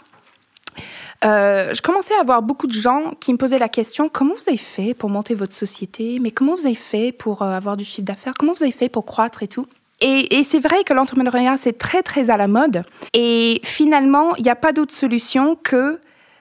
euh, 1.25 1.73
je 1.75 1.83
commençais 1.83 2.15
à 2.15 2.21
avoir 2.21 2.43
beaucoup 2.43 2.67
de 2.67 2.73
gens 2.73 3.13
qui 3.21 3.33
me 3.33 3.39
posaient 3.39 3.59
la 3.59 3.69
question 3.69 4.09
comment 4.09 4.35
vous 4.35 4.49
avez 4.49 4.57
fait 4.57 4.95
pour 4.95 5.11
monter 5.11 5.35
votre 5.35 5.53
société? 5.53 6.19
Mais 6.21 6.31
comment 6.31 6.55
vous 6.55 6.67
avez 6.67 6.75
fait 6.75 7.13
pour 7.13 7.43
euh, 7.43 7.57
avoir 7.57 7.77
du 7.77 7.85
chiffre 7.85 8.07
d'affaires? 8.07 8.33
Comment 8.39 8.53
vous 8.53 8.63
avez 8.63 8.73
fait 8.73 8.89
pour 8.89 9.05
croître 9.05 9.43
et 9.43 9.49
tout? 9.49 9.67
Et, 10.01 10.39
et 10.39 10.43
c'est 10.43 10.61
vrai 10.61 10.85
que 10.85 10.93
l'entrepreneuriat, 10.93 11.57
c'est 11.57 11.79
très, 11.79 12.03
très 12.03 12.29
à 12.29 12.37
la 12.37 12.49
mode. 12.49 12.85
Et 13.15 13.61
finalement, 13.65 14.37
il 14.37 14.43
n'y 14.43 14.51
a 14.51 14.57
pas 14.57 14.73
d'autre 14.73 14.93
solution 14.93 15.57
que 15.57 16.01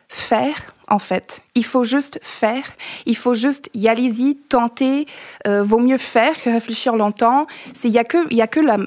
faire, 0.09 0.74
en 0.87 0.99
fait. 0.99 1.41
Il 1.55 1.65
faut 1.65 1.83
juste 1.83 2.19
faire. 2.21 2.63
Il 3.05 3.15
faut 3.15 3.33
juste 3.33 3.69
y 3.73 3.87
aller-y, 3.87 4.35
tenter. 4.35 5.05
Euh, 5.47 5.63
vaut 5.63 5.79
mieux 5.79 5.97
faire 5.97 6.39
que 6.41 6.49
réfléchir 6.49 6.95
longtemps. 6.95 7.47
Il 7.83 7.91
y 7.91 7.97
a 7.97 8.03
que, 8.03 8.33
y 8.33 8.41
a 8.41 8.47
que 8.47 8.59
la, 8.59 8.77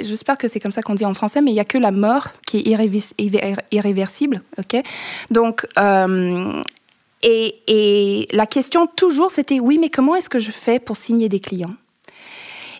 j'espère 0.00 0.38
que 0.38 0.48
c'est 0.48 0.60
comme 0.60 0.72
ça 0.72 0.82
qu'on 0.82 0.94
dit 0.94 1.04
en 1.04 1.14
français, 1.14 1.40
mais 1.40 1.50
il 1.50 1.54
y 1.54 1.60
a 1.60 1.64
que 1.64 1.78
la 1.78 1.92
mort 1.92 2.28
qui 2.46 2.58
est 2.58 3.60
irréversible, 3.70 4.42
ok? 4.58 4.82
Donc, 5.30 5.66
euh, 5.78 6.62
et, 7.22 7.56
et 7.66 8.28
la 8.32 8.46
question 8.46 8.86
toujours, 8.86 9.30
c'était 9.30 9.60
oui, 9.60 9.78
mais 9.78 9.90
comment 9.90 10.14
est-ce 10.14 10.28
que 10.28 10.38
je 10.38 10.50
fais 10.50 10.78
pour 10.78 10.96
signer 10.96 11.28
des 11.28 11.40
clients? 11.40 11.74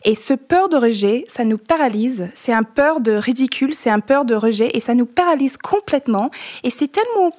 Et 0.04 0.14
ce 0.14 0.32
peur 0.32 0.70
de 0.70 0.78
rejet, 0.78 1.26
ça 1.28 1.44
nous 1.44 1.58
paralyse. 1.58 2.30
C'est 2.34 2.54
un 2.54 2.62
peur 2.62 3.00
de 3.00 3.12
ridicule, 3.12 3.74
c'est 3.74 3.90
un 3.90 4.00
peur 4.00 4.24
de 4.24 4.34
rejet, 4.34 4.70
et 4.72 4.80
ça 4.80 4.94
nous 4.94 5.04
paralyse 5.04 5.58
complètement. 5.58 6.30
Et 6.62 6.70
c'est 6.70 6.88
tellement 6.88 7.32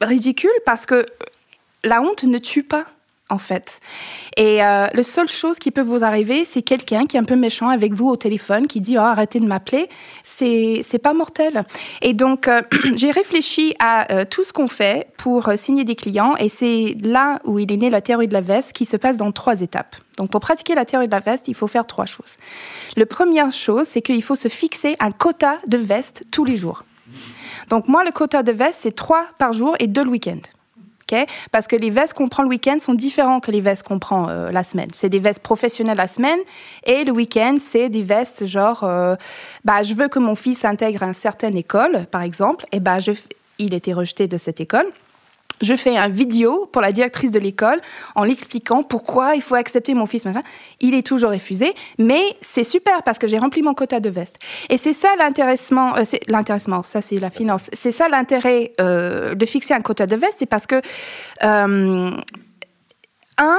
ridicule 0.00 0.50
parce 0.64 0.86
que 0.86 1.06
la 1.84 2.02
honte 2.02 2.24
ne 2.24 2.38
tue 2.38 2.62
pas. 2.62 2.86
En 3.32 3.38
fait. 3.38 3.80
Et 4.36 4.60
euh, 4.60 4.88
la 4.92 5.02
seule 5.04 5.28
chose 5.28 5.60
qui 5.60 5.70
peut 5.70 5.82
vous 5.82 6.02
arriver, 6.02 6.44
c'est 6.44 6.62
quelqu'un 6.62 7.06
qui 7.06 7.16
est 7.16 7.20
un 7.20 7.24
peu 7.24 7.36
méchant 7.36 7.68
avec 7.68 7.92
vous 7.92 8.08
au 8.08 8.16
téléphone, 8.16 8.66
qui 8.66 8.80
dit 8.80 8.98
oh, 8.98 9.02
arrêtez 9.02 9.38
de 9.38 9.46
m'appeler. 9.46 9.88
C'est 10.24 11.00
pas 11.00 11.12
mortel. 11.12 11.64
Et 12.02 12.12
donc 12.12 12.48
euh, 12.48 12.62
j'ai 12.96 13.12
réfléchi 13.12 13.76
à 13.78 14.12
euh, 14.12 14.24
tout 14.28 14.42
ce 14.42 14.52
qu'on 14.52 14.66
fait 14.66 15.12
pour 15.16 15.48
euh, 15.48 15.56
signer 15.56 15.84
des 15.84 15.94
clients, 15.94 16.34
et 16.40 16.48
c'est 16.48 16.96
là 17.02 17.38
où 17.44 17.60
il 17.60 17.70
est 17.70 17.76
né 17.76 17.88
la 17.88 18.00
théorie 18.00 18.26
de 18.26 18.32
la 18.32 18.40
veste, 18.40 18.72
qui 18.72 18.84
se 18.84 18.96
passe 18.96 19.16
dans 19.16 19.30
trois 19.30 19.60
étapes. 19.60 19.94
Donc 20.16 20.30
pour 20.30 20.40
pratiquer 20.40 20.74
la 20.74 20.84
théorie 20.84 21.06
de 21.06 21.12
la 21.12 21.20
veste, 21.20 21.46
il 21.46 21.54
faut 21.54 21.68
faire 21.68 21.86
trois 21.86 22.06
choses. 22.06 22.36
La 22.96 23.06
première 23.06 23.52
chose, 23.52 23.86
c'est 23.86 24.02
qu'il 24.02 24.24
faut 24.24 24.34
se 24.34 24.48
fixer 24.48 24.96
un 24.98 25.12
quota 25.12 25.58
de 25.68 25.78
vestes 25.78 26.24
tous 26.32 26.44
les 26.44 26.56
jours. 26.56 26.82
Donc 27.68 27.88
moi, 27.88 28.04
le 28.04 28.10
quota 28.10 28.42
de 28.42 28.52
vestes, 28.52 28.80
c'est 28.82 28.94
trois 28.94 29.26
par 29.38 29.52
jour 29.52 29.76
et 29.78 29.86
deux 29.86 30.04
le 30.04 30.10
week-end. 30.10 30.40
Parce 31.52 31.66
que 31.66 31.76
les 31.76 31.90
vestes 31.90 32.14
qu'on 32.14 32.28
prend 32.28 32.42
le 32.42 32.48
week-end 32.48 32.78
sont 32.80 32.94
différents 32.94 33.40
que 33.40 33.50
les 33.50 33.60
vestes 33.60 33.82
qu'on 33.82 33.98
prend 33.98 34.28
euh, 34.28 34.50
la 34.50 34.62
semaine. 34.62 34.88
C'est 34.94 35.08
des 35.08 35.18
vestes 35.18 35.40
professionnelles 35.42 35.96
la 35.96 36.08
semaine 36.08 36.38
et 36.84 37.04
le 37.04 37.12
week-end, 37.12 37.56
c'est 37.60 37.88
des 37.88 38.02
vestes 38.02 38.46
genre, 38.46 38.84
euh, 38.84 39.16
bah, 39.64 39.82
je 39.82 39.94
veux 39.94 40.08
que 40.08 40.18
mon 40.18 40.34
fils 40.34 40.64
intègre 40.64 41.02
une 41.02 41.14
certaine 41.14 41.56
école, 41.56 42.06
par 42.10 42.22
exemple, 42.22 42.64
et 42.72 42.80
bah, 42.80 42.98
il 43.58 43.74
était 43.74 43.92
rejeté 43.92 44.28
de 44.28 44.36
cette 44.36 44.60
école. 44.60 44.86
Je 45.60 45.74
fais 45.74 45.96
un 45.96 46.08
vidéo 46.08 46.66
pour 46.72 46.80
la 46.80 46.90
directrice 46.90 47.30
de 47.30 47.38
l'école 47.38 47.80
en 48.14 48.24
l'expliquant 48.24 48.82
pourquoi 48.82 49.34
il 49.34 49.42
faut 49.42 49.54
accepter 49.54 49.94
mon 49.94 50.06
fils. 50.06 50.24
Machin. 50.24 50.42
Il 50.80 50.94
est 50.94 51.06
toujours 51.06 51.30
refusé, 51.30 51.74
mais 51.98 52.22
c'est 52.40 52.64
super 52.64 53.02
parce 53.02 53.18
que 53.18 53.28
j'ai 53.28 53.38
rempli 53.38 53.62
mon 53.62 53.74
quota 53.74 54.00
de 54.00 54.08
veste. 54.08 54.38
Et 54.70 54.78
c'est 54.78 54.94
ça 54.94 55.08
l'intéressement, 55.18 55.96
euh, 55.96 56.02
l'intéressement, 56.28 56.82
ça 56.82 57.02
c'est 57.02 57.16
la 57.16 57.30
finance. 57.30 57.68
C'est 57.72 57.92
ça 57.92 58.08
l'intérêt 58.08 58.68
euh, 58.80 59.34
de 59.34 59.46
fixer 59.46 59.74
un 59.74 59.80
quota 59.80 60.06
de 60.06 60.16
veste, 60.16 60.36
c'est 60.38 60.46
parce 60.46 60.66
que 60.66 60.80
euh, 61.44 62.10
un, 63.38 63.58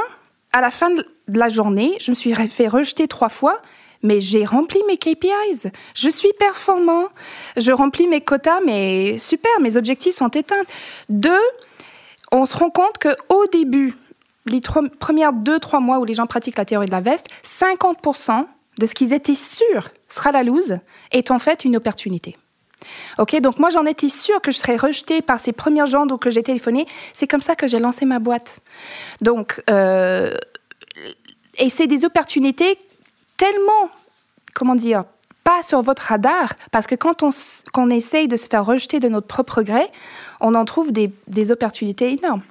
à 0.54 0.62
la 0.62 0.72
fin 0.72 0.90
de 0.90 1.06
la 1.28 1.50
journée, 1.50 1.98
je 2.00 2.12
me 2.12 2.16
suis 2.16 2.34
fait 2.34 2.68
rejeter 2.68 3.08
trois 3.08 3.30
fois. 3.30 3.62
Mais 4.04 4.20
j'ai 4.20 4.46
rempli 4.46 4.80
mes 4.88 4.98
KPIs. 4.98 5.70
Je 5.94 6.10
suis 6.10 6.34
performant. 6.40 7.10
Je 7.56 7.72
remplis 7.72 8.08
mes 8.08 8.22
quotas, 8.22 8.60
mais 8.66 9.20
super, 9.20 9.52
mes 9.60 9.78
objectifs 9.78 10.16
sont 10.16 10.30
éteints. 10.30 10.64
Deux, 11.10 11.38
on 12.32 12.46
se 12.46 12.58
rend 12.58 12.70
compte 12.70 12.98
qu'au 13.00 13.46
début, 13.48 13.96
les 14.46 14.62
premières 15.00 15.34
deux, 15.34 15.60
trois 15.60 15.80
mois 15.80 16.00
où 16.00 16.06
les 16.06 16.14
gens 16.14 16.28
pratiquent 16.28 16.58
la 16.58 16.66
théorie 16.66 16.88
de 16.88 16.92
la 16.92 17.02
veste, 17.02 17.28
50% 17.44 18.46
de 18.78 18.86
ce 18.86 18.94
qu'ils 18.94 19.14
étaient 19.14 19.36
sûrs 19.36 19.90
sera 20.10 20.32
la 20.32 20.44
loose 20.44 20.80
est 21.12 21.32
en 21.32 21.40
fait 21.40 21.66
une 21.66 21.76
opportunité. 21.76 22.38
Ok, 23.20 23.40
donc 23.42 23.60
moi 23.60 23.70
j'en 23.70 23.86
étais 23.86 24.10
sûre 24.10 24.42
que 24.42 24.52
je 24.52 24.58
serais 24.58 24.76
rejetée 24.76 25.22
par 25.22 25.40
ces 25.40 25.52
premiers 25.52 25.86
gens 25.86 26.06
donc 26.08 26.24
que 26.24 26.32
j'ai 26.32 26.42
téléphoné. 26.42 26.88
C'est 27.14 27.28
comme 27.28 27.42
ça 27.42 27.56
que 27.56 27.68
j'ai 27.68 27.80
lancé 27.80 28.06
ma 28.06 28.20
boîte. 28.20 28.60
Donc, 29.22 29.62
euh, 29.70 30.36
et 31.58 31.70
c'est 31.70 31.88
des 31.88 32.06
opportunités 32.06 32.80
tellement, 33.38 33.90
comment 34.56 34.76
dire, 34.76 35.04
pas 35.44 35.64
sur 35.64 35.82
votre 35.82 36.04
radar, 36.04 36.54
parce 36.72 36.88
que 36.88 36.96
quand 36.96 37.24
on, 37.24 37.90
essaye 37.90 38.28
de 38.28 38.38
se 38.38 38.48
faire 38.48 38.66
rejeter 38.66 39.00
de 39.00 39.10
notre 39.10 39.28
propre 39.28 39.64
gré, 39.64 39.88
on 40.40 40.56
en 40.56 40.66
trouve 40.66 40.92
des, 40.92 41.52
opportunités 41.52 42.14
énormes. 42.14 42.42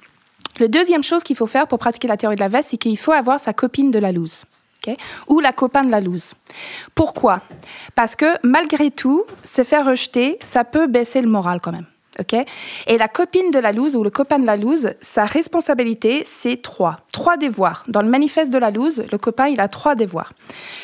Le 0.59 0.67
deuxième 0.67 1.03
chose 1.03 1.23
qu'il 1.23 1.35
faut 1.35 1.47
faire 1.47 1.67
pour 1.67 1.79
pratiquer 1.79 2.07
la 2.07 2.17
théorie 2.17 2.35
de 2.35 2.41
la 2.41 2.49
veste, 2.49 2.69
c'est 2.71 2.77
qu'il 2.77 2.97
faut 2.97 3.13
avoir 3.13 3.39
sa 3.39 3.53
copine 3.53 3.91
de 3.91 3.99
la 3.99 4.11
loose. 4.11 4.45
Ou 5.27 5.39
la 5.39 5.53
copain 5.53 5.83
de 5.83 5.91
la 5.91 6.01
loose. 6.01 6.33
Pourquoi? 6.95 7.41
Parce 7.93 8.15
que 8.15 8.25
malgré 8.43 8.89
tout, 8.89 9.25
se 9.43 9.63
faire 9.63 9.85
rejeter, 9.85 10.39
ça 10.41 10.63
peut 10.63 10.87
baisser 10.87 11.21
le 11.21 11.29
moral 11.29 11.61
quand 11.61 11.71
même. 11.71 11.85
Et 12.87 12.97
la 12.97 13.07
copine 13.07 13.51
de 13.51 13.59
la 13.59 13.71
loose 13.71 13.95
ou 13.95 14.03
le 14.03 14.09
copain 14.09 14.39
de 14.39 14.45
la 14.45 14.57
loose, 14.57 14.91
sa 15.01 15.25
responsabilité, 15.25 16.23
c'est 16.25 16.61
trois. 16.61 16.99
Trois 17.11 17.37
devoirs. 17.37 17.83
Dans 17.87 18.01
le 18.01 18.09
manifeste 18.09 18.51
de 18.51 18.57
la 18.57 18.71
loose, 18.71 19.03
le 19.11 19.17
copain, 19.17 19.47
il 19.47 19.59
a 19.59 19.67
trois 19.67 19.95
devoirs. 19.95 20.33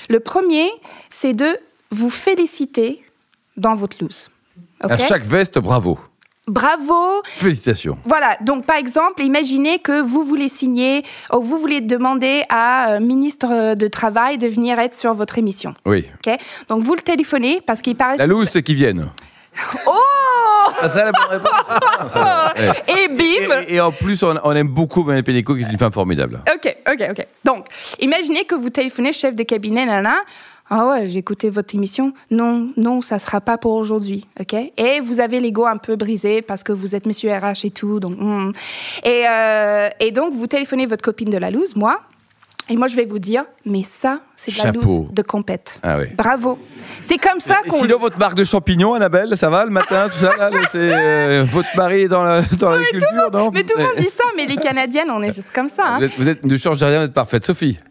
Le 0.10 0.20
premier, 0.20 0.70
c'est 1.10 1.34
de 1.34 1.58
vous 1.92 2.10
féliciter 2.10 3.04
dans 3.56 3.76
votre 3.76 3.98
loose. 4.02 4.30
OK 4.84 4.92
À 4.92 4.98
chaque 4.98 5.24
veste, 5.24 5.60
bravo. 5.60 5.98
Bravo, 6.48 7.22
Félicitations. 7.26 7.98
voilà, 8.06 8.38
donc 8.40 8.66
par 8.66 8.78
exemple, 8.78 9.22
imaginez 9.22 9.80
que 9.80 10.00
vous 10.02 10.24
voulez 10.24 10.48
signer 10.48 11.04
ou 11.34 11.42
vous 11.42 11.58
voulez 11.58 11.82
demander 11.82 12.44
à 12.48 12.94
un 12.94 13.00
ministre 13.02 13.76
de 13.76 13.88
Travail 13.90 14.38
de 14.38 14.48
venir 14.48 14.80
être 14.80 14.98
sur 14.98 15.14
votre 15.14 15.38
émission. 15.38 15.74
Oui. 15.86 16.06
ok 16.26 16.38
Donc 16.70 16.84
vous 16.84 16.96
le 16.96 17.02
téléphonez 17.02 17.60
parce 17.66 17.82
qu'il 17.82 17.98
paraît... 17.98 18.16
La 18.16 18.26
loose, 18.28 18.48
c'est 18.48 18.64
qu'ils 18.64 18.76
viennent. 18.78 19.10
Oh 19.88 19.92
Ah, 20.82 20.88
ça, 20.88 21.04
la 21.04 21.12
bonne 21.12 21.22
réponse. 21.32 22.12
Ça, 22.14 22.54
ouais. 22.58 23.04
Et 23.04 23.08
bim 23.10 23.64
Et, 23.68 23.74
et 23.76 23.82
en 23.82 23.92
plus, 23.92 24.24
on, 24.24 24.40
on 24.42 24.52
aime 24.54 24.68
beaucoup 24.70 25.04
Manuel 25.04 25.26
Pénicaud, 25.26 25.56
qui 25.56 25.64
est 25.64 25.70
une 25.70 25.78
femme 25.78 25.92
formidable. 25.92 26.42
Ok, 26.56 26.78
ok, 26.90 27.08
ok. 27.12 27.28
Donc, 27.44 27.66
imaginez 28.00 28.46
que 28.46 28.56
vous 28.56 28.70
téléphonez 28.70 29.12
chef 29.12 29.36
de 29.36 29.44
cabinet, 29.44 29.86
nana. 29.86 30.16
Ah 30.70 30.88
ouais, 30.88 31.08
j'ai 31.08 31.20
écouté 31.20 31.50
votre 31.50 31.74
émission. 31.76 32.12
Non, 32.30 32.70
non, 32.76 33.02
ça 33.02 33.20
sera 33.20 33.40
pas 33.40 33.58
pour 33.58 33.74
aujourd'hui, 33.74 34.26
ok? 34.40 34.54
Et 34.78 35.00
vous 35.02 35.20
avez 35.22 35.40
l'ego 35.40 35.66
un 35.66 35.78
peu 35.78 35.96
brisé 35.96 36.42
parce 36.42 36.64
que 36.64 36.74
vous 36.74 36.94
êtes 36.96 37.06
Monsieur 37.06 37.32
RH 37.32 37.64
et 37.66 37.72
tout, 37.72 38.00
donc. 38.02 38.18
hmm. 38.20 38.52
Et, 39.06 39.24
euh, 39.30 39.88
et 40.02 40.12
donc 40.12 40.34
vous 40.34 40.48
téléphonez 40.48 40.86
votre 40.86 41.04
copine 41.04 41.30
de 41.30 41.38
la 41.38 41.52
loose, 41.52 41.76
moi, 41.78 42.02
et 42.70 42.76
moi 42.76 42.90
je 42.90 42.98
vais 42.98 43.06
vous 43.06 43.18
dire, 43.20 43.46
mais 43.66 43.82
ça, 43.82 44.20
c'est 44.36 44.52
de 44.52 44.58
la 44.58 44.64
Chapeau. 44.66 44.82
loose 44.82 45.14
de 45.14 45.22
compète. 45.22 45.80
Ah 45.84 46.00
oui. 46.00 46.08
Bravo. 46.18 46.60
C'est 47.02 47.18
comme 47.18 47.40
ça 47.40 47.60
qu'on. 47.70 47.78
sinon, 47.78 47.98
votre 47.98 48.20
marque 48.20 48.36
de 48.36 48.44
champignons, 48.44 48.94
Annabelle, 48.94 49.38
ça 49.38 49.50
va 49.50 49.64
le 49.64 49.72
matin, 49.72 50.08
tout 50.10 50.18
ça 50.18 50.30
là, 50.38 50.50
c'est, 50.70 50.78
euh, 50.94 51.46
Votre 51.50 51.70
mari 51.78 52.02
est 52.02 52.08
dans 52.10 52.24
la, 52.24 52.42
dans 52.60 52.72
la 52.72 52.84
culture, 52.84 53.32
non? 53.32 53.52
Mais 53.54 53.64
tout 53.64 53.78
le 53.78 53.84
monde 53.86 53.94
dit 53.98 54.10
ça, 54.10 54.26
mais 54.36 54.46
les 54.48 54.58
Canadiennes, 54.58 55.10
on 55.12 55.22
est 55.24 55.34
juste 55.34 55.52
comme 55.52 55.70
ça. 55.70 55.84
hein. 55.88 55.98
Vous 56.00 56.04
êtes, 56.06 56.12
vous 56.18 56.28
êtes- 56.28 56.44
ne 56.44 56.58
changez 56.58 56.86
rien, 56.86 57.00
vous 57.00 57.06
êtes 57.06 57.14
parfaite. 57.14 57.46
Sophie 57.46 57.78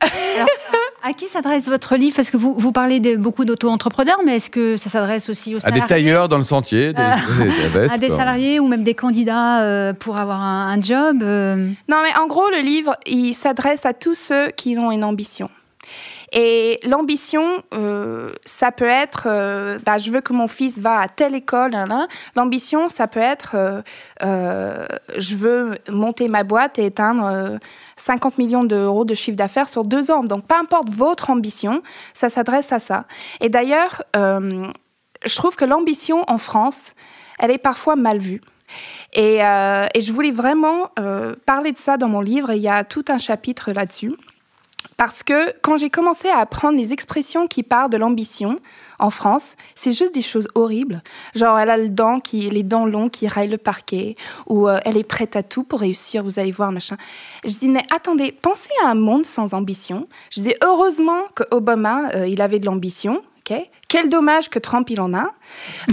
À 1.08 1.12
qui 1.12 1.26
s'adresse 1.26 1.66
votre 1.66 1.94
livre? 1.96 2.16
Parce 2.16 2.30
que 2.30 2.36
vous, 2.36 2.54
vous 2.58 2.72
parlez 2.72 2.98
de 2.98 3.14
beaucoup 3.16 3.44
d'auto-entrepreneurs, 3.44 4.18
mais 4.24 4.36
est-ce 4.36 4.50
que 4.50 4.76
ça 4.76 4.90
s'adresse 4.90 5.28
aussi 5.28 5.54
aux 5.54 5.58
À 5.58 5.70
des 5.70 5.78
salariés? 5.78 5.86
tailleurs 5.88 6.28
dans 6.28 6.38
le 6.38 6.42
sentier, 6.44 6.92
des, 6.92 7.02
des- 7.38 7.44
des 7.44 7.68
vestes, 7.68 7.92
à 7.94 7.98
des 7.98 8.08
quoi. 8.08 8.16
salariés 8.16 8.58
ou 8.58 8.66
même 8.66 8.82
des 8.82 8.94
candidats 8.94 9.60
euh, 9.62 9.92
pour 9.92 10.16
avoir 10.16 10.42
un, 10.42 10.68
un 10.76 10.80
job 10.82 11.22
euh, 11.22 11.68
Non, 11.88 11.98
mais 12.02 12.10
en 12.20 12.26
gros, 12.26 12.48
le 12.50 12.60
livre, 12.60 12.96
il 13.06 13.34
s'adresse 13.34 13.86
à 13.86 13.92
tous 13.92 14.16
ceux 14.16 14.48
qui 14.56 14.76
ont 14.78 14.90
une 14.90 15.04
ambition. 15.04 15.48
Et 16.32 16.80
l'ambition, 16.84 17.62
euh, 17.74 18.32
ça 18.44 18.72
peut 18.72 18.84
être, 18.84 19.24
euh, 19.26 19.78
bah, 19.84 19.98
je 19.98 20.10
veux 20.10 20.20
que 20.20 20.32
mon 20.32 20.48
fils 20.48 20.78
va 20.78 21.00
à 21.00 21.08
telle 21.08 21.34
école. 21.34 21.76
L'ambition, 22.34 22.88
ça 22.88 23.06
peut 23.06 23.20
être, 23.20 23.82
euh, 24.22 24.86
je 25.16 25.36
veux 25.36 25.74
monter 25.88 26.28
ma 26.28 26.42
boîte 26.42 26.78
et 26.78 26.86
atteindre 26.86 27.24
euh, 27.26 27.58
50 27.96 28.38
millions 28.38 28.64
d'euros 28.64 29.04
de 29.04 29.14
chiffre 29.14 29.36
d'affaires 29.36 29.68
sur 29.68 29.84
deux 29.84 30.10
ans. 30.10 30.24
Donc, 30.24 30.46
peu 30.46 30.56
importe 30.56 30.90
votre 30.90 31.30
ambition, 31.30 31.82
ça 32.12 32.28
s'adresse 32.28 32.72
à 32.72 32.80
ça. 32.80 33.04
Et 33.40 33.48
d'ailleurs, 33.48 34.02
je 34.14 35.36
trouve 35.36 35.56
que 35.56 35.64
l'ambition 35.64 36.24
en 36.28 36.38
France, 36.38 36.94
elle 37.38 37.50
est 37.50 37.58
parfois 37.58 37.96
mal 37.96 38.18
vue. 38.18 38.40
Et, 39.14 39.36
et 39.36 40.00
je 40.00 40.12
voulais 40.12 40.32
vraiment 40.32 40.90
parler 41.46 41.72
de 41.72 41.78
ça 41.78 41.96
dans 41.96 42.08
mon 42.08 42.20
livre. 42.20 42.52
Il 42.52 42.60
y 42.60 42.68
a 42.68 42.84
tout 42.84 43.04
un 43.08 43.18
chapitre 43.18 43.72
là-dessus. 43.72 44.14
Parce 44.96 45.22
que 45.22 45.52
quand 45.60 45.76
j'ai 45.76 45.90
commencé 45.90 46.28
à 46.28 46.38
apprendre 46.38 46.78
les 46.78 46.92
expressions 46.92 47.46
qui 47.46 47.62
parlent 47.62 47.90
de 47.90 47.96
l'ambition 47.96 48.58
en 48.98 49.10
France, 49.10 49.56
c'est 49.74 49.92
juste 49.92 50.14
des 50.14 50.22
choses 50.22 50.48
horribles. 50.54 51.02
Genre, 51.34 51.58
elle 51.58 51.70
a 51.70 51.76
le 51.76 51.90
dent 51.90 52.18
les 52.32 52.62
dents 52.62 52.86
longs 52.86 53.08
qui 53.08 53.28
raillent 53.28 53.48
le 53.48 53.58
parquet, 53.58 54.16
ou 54.46 54.68
euh, 54.68 54.78
elle 54.84 54.96
est 54.96 55.04
prête 55.04 55.36
à 55.36 55.42
tout 55.42 55.64
pour 55.64 55.80
réussir, 55.80 56.22
vous 56.22 56.38
allez 56.38 56.52
voir, 56.52 56.72
machin. 56.72 56.96
Je 57.44 57.50
dis, 57.58 57.68
mais 57.68 57.84
attendez, 57.94 58.32
pensez 58.32 58.70
à 58.84 58.88
un 58.88 58.94
monde 58.94 59.26
sans 59.26 59.54
ambition. 59.54 60.08
Je 60.30 60.40
dis, 60.40 60.54
heureusement 60.62 61.22
que 61.34 61.44
Obama, 61.50 62.10
euh, 62.14 62.26
il 62.26 62.40
avait 62.40 62.58
de 62.58 62.66
l'ambition. 62.66 63.22
Quel 63.88 64.08
dommage 64.08 64.50
que 64.50 64.58
Trump, 64.58 64.90
il 64.90 65.00
en 65.00 65.14
a. 65.14 65.32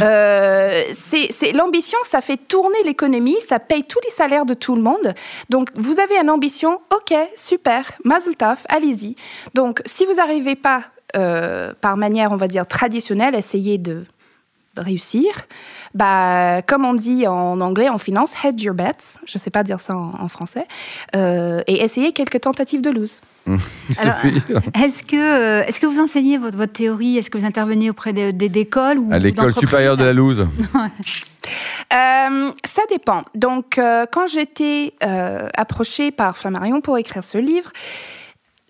Euh, 0.01 0.83
c'est 0.93 1.51
l'ambition, 1.51 1.97
ça 2.03 2.21
fait 2.21 2.37
tourner 2.37 2.81
l'économie, 2.83 3.39
ça 3.41 3.59
paye 3.59 3.83
tous 3.83 3.99
les 4.03 4.09
salaires 4.09 4.45
de 4.45 4.53
tout 4.53 4.75
le 4.75 4.81
monde. 4.81 5.13
Donc, 5.49 5.69
vous 5.75 5.99
avez 5.99 6.17
une 6.17 6.29
ambition, 6.29 6.79
ok, 6.91 7.15
super, 7.35 7.91
mazel 8.03 8.35
tov, 8.35 8.57
allez-y. 8.69 9.15
Donc, 9.53 9.81
si 9.85 10.05
vous 10.05 10.15
n'arrivez 10.15 10.55
pas 10.55 10.83
euh, 11.15 11.73
par 11.79 11.95
manière, 11.95 12.31
on 12.31 12.37
va 12.37 12.47
dire, 12.47 12.65
traditionnelle, 12.65 13.35
essayez 13.35 13.77
de 13.77 14.03
réussir. 14.77 15.25
Bah, 15.93 16.61
comme 16.63 16.85
on 16.85 16.93
dit 16.93 17.27
en 17.27 17.59
anglais, 17.61 17.89
en 17.89 17.97
finance, 17.97 18.33
hedge 18.43 18.63
your 18.63 18.75
bets. 18.75 19.19
Je 19.25 19.37
ne 19.37 19.39
sais 19.39 19.49
pas 19.49 19.63
dire 19.63 19.79
ça 19.79 19.95
en, 19.95 20.13
en 20.19 20.27
français. 20.27 20.67
Euh, 21.15 21.61
et 21.67 21.83
essayez 21.83 22.11
quelques 22.11 22.41
tentatives 22.41 22.81
de 22.81 22.89
lose. 22.89 23.21
Alors, 23.45 24.15
Sophie 24.21 24.41
Est-ce 24.81 25.03
que, 25.03 25.15
euh, 25.15 25.65
est-ce 25.65 25.79
que 25.79 25.85
vous 25.85 25.99
enseignez 25.99 26.37
votre, 26.37 26.57
votre 26.57 26.73
théorie? 26.73 27.17
Est-ce 27.17 27.29
que 27.29 27.37
vous 27.37 27.45
intervenez 27.45 27.89
auprès 27.89 28.13
d'écoles 28.13 28.99
ou 28.99 29.09
À 29.11 29.19
l'école 29.19 29.53
supérieure 29.53 29.97
de 29.97 30.03
la 30.03 30.13
loose. 30.13 30.47
Euh, 31.93 32.51
ça 32.63 32.81
dépend. 32.89 33.21
Donc, 33.35 33.77
euh, 33.77 34.05
quand 34.11 34.27
j'étais 34.27 34.93
euh, 35.03 35.47
approchée 35.55 36.11
par 36.11 36.37
Flammarion 36.37 36.81
pour 36.81 36.97
écrire 36.97 37.23
ce 37.23 37.37
livre, 37.37 37.71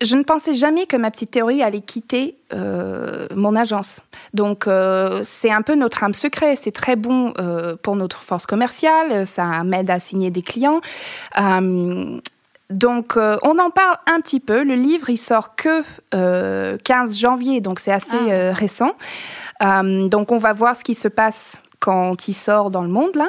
je 0.00 0.16
ne 0.16 0.22
pensais 0.22 0.52
jamais 0.54 0.86
que 0.86 0.96
ma 0.96 1.10
petite 1.10 1.30
théorie 1.30 1.62
allait 1.62 1.80
quitter 1.80 2.36
euh, 2.52 3.26
mon 3.34 3.54
agence. 3.56 4.00
Donc, 4.34 4.66
euh, 4.66 5.20
c'est 5.22 5.50
un 5.50 5.62
peu 5.62 5.74
notre 5.76 6.02
âme 6.04 6.14
secret. 6.14 6.56
C'est 6.56 6.72
très 6.72 6.96
bon 6.96 7.32
euh, 7.38 7.76
pour 7.80 7.94
notre 7.96 8.22
force 8.22 8.44
commerciale. 8.46 9.26
Ça 9.26 9.62
m'aide 9.64 9.90
à 9.90 10.00
signer 10.00 10.30
des 10.30 10.42
clients. 10.42 10.80
Donc, 12.70 13.16
on 13.16 13.58
en 13.58 13.70
parle 13.70 13.96
un 14.12 14.20
petit 14.20 14.40
peu. 14.40 14.62
Le 14.64 14.74
livre, 14.74 15.10
il 15.10 15.18
sort 15.18 15.54
que 15.54 15.82
euh, 16.14 16.76
15 16.82 17.16
janvier, 17.18 17.60
donc 17.60 17.78
c'est 17.78 17.92
assez 17.92 18.16
Ah. 18.30 18.52
récent. 18.52 18.92
Donc, 19.60 20.32
on 20.32 20.38
va 20.38 20.52
voir 20.52 20.74
ce 20.76 20.82
qui 20.82 20.94
se 20.94 21.08
passe 21.08 21.56
quand 21.78 22.28
il 22.28 22.32
sort 22.34 22.70
dans 22.70 22.82
le 22.82 22.88
monde, 22.88 23.14
là. 23.14 23.28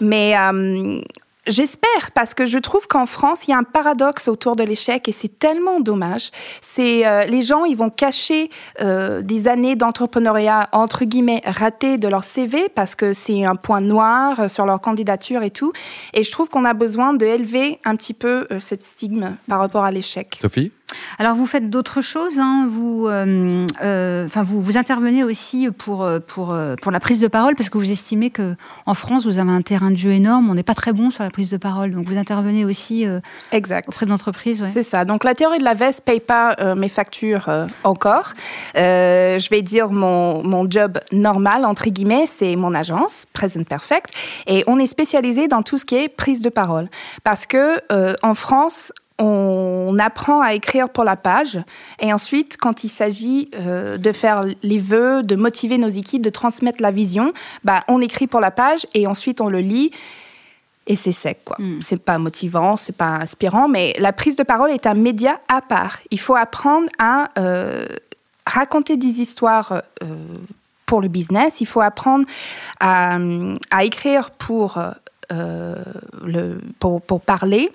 Mais 0.00 0.36
euh, 0.38 1.00
j'espère, 1.46 2.10
parce 2.14 2.34
que 2.34 2.46
je 2.46 2.58
trouve 2.58 2.86
qu'en 2.86 3.06
France, 3.06 3.46
il 3.46 3.50
y 3.50 3.54
a 3.54 3.58
un 3.58 3.64
paradoxe 3.64 4.28
autour 4.28 4.56
de 4.56 4.64
l'échec 4.64 5.08
et 5.08 5.12
c'est 5.12 5.38
tellement 5.38 5.80
dommage. 5.80 6.30
C'est 6.60 7.06
euh, 7.06 7.24
les 7.24 7.42
gens, 7.42 7.64
ils 7.64 7.76
vont 7.76 7.90
cacher 7.90 8.50
euh, 8.80 9.22
des 9.22 9.48
années 9.48 9.76
d'entrepreneuriat, 9.76 10.68
entre 10.72 11.04
guillemets, 11.04 11.42
ratées 11.44 11.96
de 11.98 12.08
leur 12.08 12.24
CV 12.24 12.68
parce 12.68 12.94
que 12.94 13.12
c'est 13.12 13.44
un 13.44 13.54
point 13.54 13.80
noir 13.80 14.40
euh, 14.40 14.48
sur 14.48 14.66
leur 14.66 14.80
candidature 14.80 15.42
et 15.42 15.50
tout. 15.50 15.72
Et 16.12 16.24
je 16.24 16.30
trouve 16.30 16.48
qu'on 16.48 16.64
a 16.64 16.74
besoin 16.74 17.14
d'élever 17.14 17.78
un 17.84 17.96
petit 17.96 18.14
peu 18.14 18.46
euh, 18.50 18.60
cette 18.60 18.82
stigme 18.82 19.36
par 19.48 19.58
rapport 19.58 19.84
à 19.84 19.90
l'échec. 19.90 20.38
Sophie? 20.40 20.72
Alors 21.18 21.34
vous 21.34 21.46
faites 21.46 21.70
d'autres 21.70 22.00
choses, 22.00 22.38
hein. 22.38 22.68
vous, 22.70 23.06
euh, 23.06 23.66
euh, 23.82 24.26
enfin 24.26 24.42
vous, 24.42 24.60
vous 24.62 24.76
intervenez 24.76 25.24
aussi 25.24 25.68
pour, 25.76 26.04
euh, 26.04 26.18
pour, 26.20 26.52
euh, 26.52 26.74
pour 26.80 26.92
la 26.92 27.00
prise 27.00 27.20
de 27.20 27.28
parole 27.28 27.54
parce 27.56 27.70
que 27.70 27.78
vous 27.78 27.90
estimez 27.90 28.30
que 28.30 28.54
en 28.86 28.94
France 28.94 29.24
vous 29.26 29.38
avez 29.38 29.50
un 29.50 29.62
terrain 29.62 29.90
de 29.90 29.96
jeu 29.96 30.10
énorme, 30.10 30.50
on 30.50 30.54
n'est 30.54 30.62
pas 30.62 30.74
très 30.74 30.92
bon 30.92 31.10
sur 31.10 31.24
la 31.24 31.30
prise 31.30 31.50
de 31.50 31.56
parole, 31.56 31.90
donc 31.90 32.06
vous 32.06 32.18
intervenez 32.18 32.64
aussi 32.64 33.06
euh, 33.06 33.20
Exact. 33.52 33.88
auprès 33.88 34.06
d'entreprises. 34.06 34.60
ouais. 34.60 34.68
C'est 34.70 34.82
ça. 34.82 35.04
Donc 35.04 35.24
la 35.24 35.34
théorie 35.34 35.58
de 35.58 35.64
la 35.64 35.74
veste 35.74 36.02
paye 36.04 36.20
pas 36.20 36.56
mes 36.76 36.88
factures 36.88 37.48
encore. 37.84 38.32
Je 38.74 39.48
vais 39.50 39.62
dire 39.62 39.90
mon, 39.90 40.42
mon 40.42 40.68
job 40.70 40.98
normal 41.12 41.64
entre 41.64 41.88
guillemets, 41.88 42.26
c'est 42.26 42.56
mon 42.56 42.74
agence 42.74 43.24
Present 43.32 43.64
Perfect, 43.64 44.10
et 44.46 44.64
on 44.66 44.78
est 44.78 44.86
spécialisé 44.86 45.48
dans 45.48 45.62
tout 45.62 45.78
ce 45.78 45.84
qui 45.84 45.96
est 45.96 46.08
prise 46.08 46.42
de 46.42 46.48
parole 46.48 46.88
parce 47.24 47.46
que 47.46 47.80
en 48.22 48.34
France 48.34 48.92
on 49.18 49.98
apprend 49.98 50.42
à 50.42 50.54
écrire 50.54 50.88
pour 50.90 51.04
la 51.04 51.16
page 51.16 51.58
et 52.00 52.12
ensuite, 52.12 52.56
quand 52.58 52.84
il 52.84 52.88
s'agit 52.88 53.50
euh, 53.54 53.96
de 53.96 54.12
faire 54.12 54.42
les 54.62 54.78
vœux, 54.78 55.22
de 55.22 55.36
motiver 55.36 55.78
nos 55.78 55.88
équipes, 55.88 56.22
de 56.22 56.30
transmettre 56.30 56.82
la 56.82 56.90
vision, 56.90 57.32
bah, 57.64 57.82
on 57.88 58.00
écrit 58.00 58.26
pour 58.26 58.40
la 58.40 58.50
page 58.50 58.86
et 58.94 59.06
ensuite 59.06 59.40
on 59.40 59.48
le 59.48 59.60
lit 59.60 59.90
et 60.86 60.96
c'est 60.96 61.12
sec 61.12 61.40
quoi. 61.44 61.56
Mm. 61.58 61.80
C'est 61.80 62.02
pas 62.02 62.18
motivant, 62.18 62.76
c'est 62.76 62.96
pas 62.96 63.16
inspirant, 63.16 63.68
mais 63.68 63.94
la 63.98 64.12
prise 64.12 64.36
de 64.36 64.42
parole 64.42 64.70
est 64.70 64.86
un 64.86 64.94
média 64.94 65.40
à 65.48 65.62
part. 65.62 65.98
Il 66.10 66.20
faut 66.20 66.36
apprendre 66.36 66.88
à 66.98 67.30
euh, 67.38 67.86
raconter 68.46 68.98
des 68.98 69.20
histoires 69.20 69.82
euh, 70.02 70.06
pour 70.84 71.00
le 71.00 71.08
business. 71.08 71.62
Il 71.62 71.66
faut 71.66 71.80
apprendre 71.80 72.26
à, 72.80 73.18
à 73.70 73.84
écrire 73.84 74.30
pour 74.30 74.78
le 75.30 76.60
pour, 76.78 77.00
pour 77.02 77.20
parler. 77.20 77.72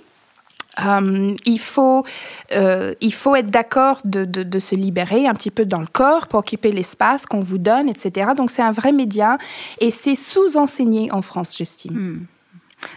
Euh, 0.80 1.36
il, 1.46 1.60
faut, 1.60 2.06
euh, 2.54 2.94
il 3.02 3.14
faut 3.14 3.36
être 3.36 3.50
d'accord 3.50 4.00
de, 4.06 4.24
de, 4.24 4.60
se 4.60 4.74
libérer 4.76 5.28
un 5.28 5.34
petit 5.34 5.52
peu 5.52 5.66
dans 5.66 5.82
le 5.82 5.88
corps 5.88 6.28
pour 6.28 6.40
occuper 6.40 6.72
l'espace 6.72 7.26
qu'on 7.26 7.42
vous 7.42 7.58
donne, 7.58 7.90
etc. 7.90 8.32
Donc 8.38 8.52
c'est 8.52 8.62
un 8.62 8.72
vrai 8.72 8.94
média 8.94 9.38
et 9.80 9.92
c'est 9.92 10.16
sous-enseigné 10.16 11.12
en 11.12 11.22
France, 11.22 11.56
j'estime. 11.58 11.94
Hmm. 11.94 12.26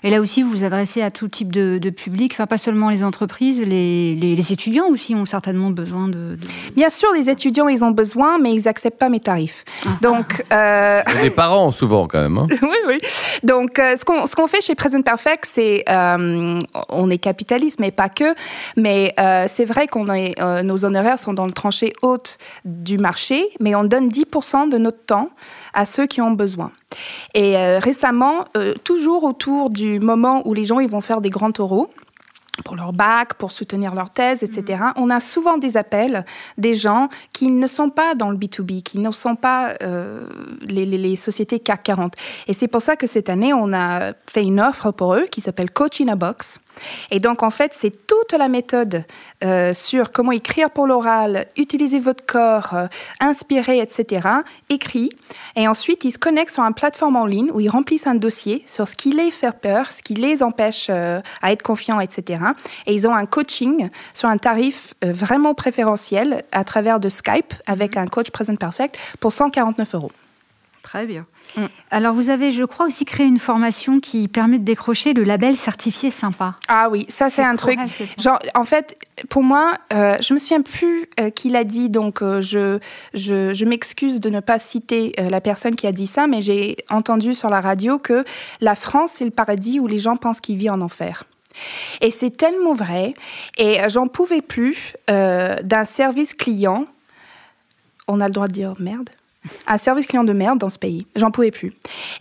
Et 0.04 0.10
là 0.10 0.20
aussi, 0.20 0.42
vous 0.42 0.50
vous 0.50 0.64
adressez 0.64 1.00
à 1.00 1.10
tout 1.10 1.28
type 1.28 1.50
de, 1.50 1.78
public, 1.90 2.32
enfin 2.34 2.46
pas 2.46 2.58
seulement 2.58 2.90
les 2.90 3.02
entreprises, 3.02 3.60
les, 3.60 4.52
étudiants 4.52 4.86
aussi 4.88 5.14
ont 5.14 5.24
certainement 5.24 5.70
besoin 5.70 6.08
de, 6.08 6.38
Bien 6.76 6.90
sûr, 6.90 7.08
les 7.14 7.30
étudiants, 7.30 7.68
ils 7.68 7.82
ont 7.82 7.90
besoin, 7.90 8.38
mais 8.38 8.52
ils 8.52 8.64
n'acceptent 8.64 8.98
pas 8.98 9.08
mes 9.08 9.20
tarifs. 9.20 9.64
Ah. 9.86 9.88
Donc, 10.02 10.44
euh... 10.52 11.00
les 11.22 11.30
parents 11.30 11.70
souvent 11.70 12.06
quand 12.06 12.20
même. 12.20 12.36
Hein. 12.36 12.46
oui, 12.62 12.76
oui. 12.86 12.98
Donc, 13.42 13.78
euh, 13.78 13.96
ce 13.96 14.04
qu'on 14.04 14.26
ce 14.26 14.36
qu'on 14.36 14.46
fait 14.46 14.60
chez 14.60 14.74
Present 14.74 15.00
Perfect, 15.00 15.46
c'est 15.46 15.84
euh, 15.88 16.60
on 16.90 17.08
est 17.08 17.18
capitaliste, 17.18 17.80
mais 17.80 17.90
pas 17.90 18.10
que. 18.10 18.34
Mais 18.76 19.14
euh, 19.18 19.46
c'est 19.48 19.64
vrai 19.64 19.86
qu'on 19.86 20.12
est 20.12 20.34
nos 20.62 20.84
honoraires 20.84 21.18
sont 21.18 21.32
dans 21.32 21.46
le 21.46 21.52
tranché 21.52 21.94
haute 22.02 22.36
du 22.66 22.98
marché, 22.98 23.48
mais 23.60 23.74
on 23.74 23.84
donne 23.84 24.08
10% 24.08 24.68
de 24.68 24.76
notre 24.76 25.04
temps 25.04 25.30
à 25.72 25.86
ceux 25.86 26.06
qui 26.06 26.20
ont 26.20 26.32
besoin. 26.32 26.70
Et 27.34 27.56
euh, 27.56 27.78
récemment, 27.78 28.44
euh, 28.56 28.74
toujours 28.84 29.24
autour 29.24 29.70
du 29.70 30.00
moment 30.00 30.42
où 30.46 30.54
les 30.54 30.64
gens 30.64 30.80
ils 30.80 30.88
vont 30.88 31.00
faire 31.00 31.20
des 31.20 31.30
grands 31.30 31.52
taureaux, 31.52 31.90
pour 32.64 32.76
leur 32.76 32.92
bac, 32.92 33.34
pour 33.34 33.50
soutenir 33.50 33.94
leur 33.94 34.10
thèse, 34.10 34.42
etc. 34.42 34.80
Mm. 34.80 34.92
On 34.96 35.10
a 35.10 35.18
souvent 35.18 35.58
des 35.58 35.76
appels 35.76 36.24
des 36.56 36.74
gens 36.74 37.08
qui 37.32 37.50
ne 37.50 37.66
sont 37.66 37.90
pas 37.90 38.14
dans 38.14 38.30
le 38.30 38.36
B2B, 38.36 38.82
qui 38.82 38.98
ne 38.98 39.10
sont 39.10 39.34
pas 39.34 39.74
euh, 39.82 40.28
les, 40.60 40.86
les, 40.86 40.98
les, 40.98 41.16
sociétés 41.16 41.58
CAC 41.58 41.82
40. 41.82 42.14
Et 42.46 42.54
c'est 42.54 42.68
pour 42.68 42.82
ça 42.82 42.96
que 42.96 43.06
cette 43.06 43.28
année, 43.28 43.52
on 43.52 43.72
a 43.72 44.12
fait 44.30 44.42
une 44.42 44.60
offre 44.60 44.92
pour 44.92 45.14
eux 45.14 45.26
qui 45.30 45.40
s'appelle 45.40 45.70
Coach 45.70 46.00
in 46.00 46.08
a 46.08 46.16
Box. 46.16 46.60
Et 47.10 47.20
donc, 47.20 47.42
en 47.42 47.50
fait, 47.50 47.72
c'est 47.74 48.06
toute 48.06 48.32
la 48.32 48.48
méthode 48.48 49.04
euh, 49.44 49.72
sur 49.72 50.10
comment 50.10 50.32
écrire 50.32 50.70
pour 50.70 50.86
l'oral, 50.86 51.46
utiliser 51.56 51.98
votre 51.98 52.24
corps, 52.24 52.74
euh, 52.74 52.86
inspirer, 53.20 53.78
etc., 53.78 54.28
écrit. 54.68 55.10
Et 55.56 55.68
ensuite, 55.68 56.04
ils 56.04 56.12
se 56.12 56.18
connectent 56.18 56.52
sur 56.52 56.62
une 56.62 56.74
plateforme 56.74 57.16
en 57.16 57.26
ligne 57.26 57.50
où 57.52 57.60
ils 57.60 57.68
remplissent 57.68 58.06
un 58.06 58.14
dossier 58.14 58.64
sur 58.66 58.88
ce 58.88 58.96
qui 58.96 59.12
les 59.12 59.30
fait 59.30 59.54
peur, 59.56 59.92
ce 59.92 60.02
qui 60.02 60.14
les 60.14 60.42
empêche 60.42 60.88
euh, 60.90 61.20
à 61.42 61.52
être 61.52 61.62
confiants, 61.62 62.00
etc. 62.00 62.42
Et 62.86 62.94
ils 62.94 63.06
ont 63.06 63.14
un 63.14 63.26
coaching 63.26 63.88
sur 64.12 64.28
un 64.28 64.38
tarif 64.38 64.94
vraiment 65.02 65.54
préférentiel 65.54 66.42
à 66.52 66.64
travers 66.64 67.00
de 67.00 67.08
Skype 67.08 67.54
avec 67.66 67.96
un 67.96 68.06
coach 68.06 68.30
Present 68.30 68.56
Perfect 68.56 68.98
pour 69.20 69.32
149 69.32 69.94
euros. 69.94 70.12
Très 70.84 71.06
bien. 71.06 71.24
Mm. 71.56 71.64
Alors, 71.90 72.14
vous 72.14 72.28
avez, 72.28 72.52
je 72.52 72.62
crois, 72.62 72.84
aussi 72.84 73.06
créé 73.06 73.26
une 73.26 73.38
formation 73.38 74.00
qui 74.00 74.28
permet 74.28 74.58
de 74.58 74.64
décrocher 74.64 75.14
le 75.14 75.22
label 75.22 75.56
certifié 75.56 76.10
sympa. 76.10 76.56
Ah 76.68 76.90
oui, 76.90 77.06
ça 77.08 77.30
c'est 77.30 77.42
un 77.42 77.56
truc. 77.56 77.78
Genre, 78.18 78.38
en 78.54 78.64
fait, 78.64 78.98
pour 79.30 79.42
moi, 79.42 79.78
euh, 79.94 80.18
je 80.20 80.34
me 80.34 80.38
souviens 80.38 80.60
plus 80.60 81.08
euh, 81.18 81.30
qui 81.30 81.48
l'a 81.48 81.64
dit, 81.64 81.88
donc 81.88 82.20
euh, 82.20 82.42
je, 82.42 82.80
je, 83.14 83.54
je 83.54 83.64
m'excuse 83.64 84.20
de 84.20 84.28
ne 84.28 84.40
pas 84.40 84.58
citer 84.58 85.14
euh, 85.18 85.30
la 85.30 85.40
personne 85.40 85.74
qui 85.74 85.86
a 85.86 85.92
dit 85.92 86.06
ça, 86.06 86.26
mais 86.26 86.42
j'ai 86.42 86.76
entendu 86.90 87.32
sur 87.32 87.48
la 87.48 87.62
radio 87.62 87.98
que 87.98 88.22
la 88.60 88.74
France 88.74 89.12
c'est 89.12 89.24
le 89.24 89.30
paradis 89.30 89.80
où 89.80 89.86
les 89.86 89.98
gens 89.98 90.16
pensent 90.16 90.42
qu'ils 90.42 90.58
vivent 90.58 90.72
en 90.72 90.82
enfer. 90.82 91.24
Et 92.02 92.10
c'est 92.10 92.36
tellement 92.36 92.74
vrai. 92.74 93.14
Et 93.56 93.78
j'en 93.88 94.06
pouvais 94.06 94.42
plus 94.42 94.96
d'un 95.08 95.84
service 95.84 96.34
client. 96.34 96.86
On 98.06 98.20
a 98.20 98.26
le 98.26 98.34
droit 98.34 98.48
de 98.48 98.52
dire 98.52 98.74
merde? 98.78 99.08
Un 99.66 99.78
service 99.78 100.06
client 100.06 100.24
de 100.24 100.32
merde 100.32 100.58
dans 100.58 100.68
ce 100.68 100.78
pays. 100.78 101.06
J'en 101.16 101.30
pouvais 101.30 101.50
plus. 101.50 101.72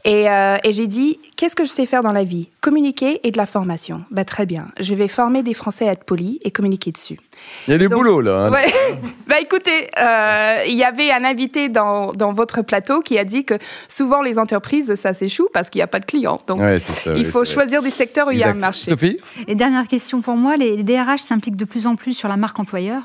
Et, 0.06 0.30
euh, 0.30 0.58
et 0.64 0.72
j'ai 0.72 0.88
dit, 0.88 1.20
qu'est-ce 1.36 1.56
que 1.56 1.64
je 1.64 1.70
sais 1.70 1.86
faire 1.86 2.02
dans 2.02 2.12
la 2.12 2.24
vie? 2.24 2.50
Communiquer 2.62 3.20
et 3.24 3.32
de 3.32 3.38
la 3.38 3.46
formation. 3.46 4.04
Bah, 4.12 4.26
très 4.26 4.46
bien. 4.46 4.68
Je 4.80 4.94
vais 4.94 5.08
former 5.08 5.44
des 5.44 5.54
Français 5.54 5.88
à 5.88 5.94
être 5.94 6.04
polis 6.04 6.40
et 6.44 6.52
communiquer 6.52 6.92
dessus. 6.92 7.20
Il 7.68 7.72
y 7.72 7.74
a 7.74 7.78
du 7.78 7.88
boulot 7.88 8.22
là. 8.22 8.46
Hein. 8.46 8.52
Ouais. 8.52 8.72
bah 9.28 9.36
écoutez, 9.42 9.90
euh, 10.00 10.60
il 10.68 10.76
y 10.76 10.84
avait 10.84 11.12
un 11.12 11.24
invité 11.24 11.70
dans, 11.70 12.14
dans, 12.14 12.32
votre 12.32 12.62
plateau 12.62 13.02
qui 13.02 13.18
a 13.18 13.26
dit 13.26 13.46
que 13.46 13.56
souvent 13.88 14.22
les 14.22 14.40
entreprises 14.40 14.94
ça 14.96 15.14
s'échoue 15.14 15.48
parce 15.54 15.70
qu'il 15.70 15.80
n'y 15.80 15.84
a 15.84 15.88
pas 15.88 16.00
de 16.00 16.06
clients. 16.06 16.40
Donc 16.48 16.62
il 17.16 17.26
faut 17.26 17.46
choisir 17.46 17.82
des 17.82 17.90
secteurs 17.90 18.28
où 18.28 18.32
il 18.32 18.38
y 18.38 18.44
a 18.44 18.50
un 18.50 18.54
marché. 18.54 18.92
Sophie? 18.92 19.18
Et 19.48 19.56
dernière 19.56 19.88
question 19.88 20.22
pour 20.22 20.36
moi, 20.36 20.58
les 20.58 20.84
DRH 20.84 21.22
s'impliquent 21.22 21.56
de 21.56 21.66
plus 21.66 21.88
en 21.88 21.96
plus 21.96 22.14
sur 22.14 22.28
la 22.28 22.38
marque 22.38 22.60
employeur. 22.60 23.04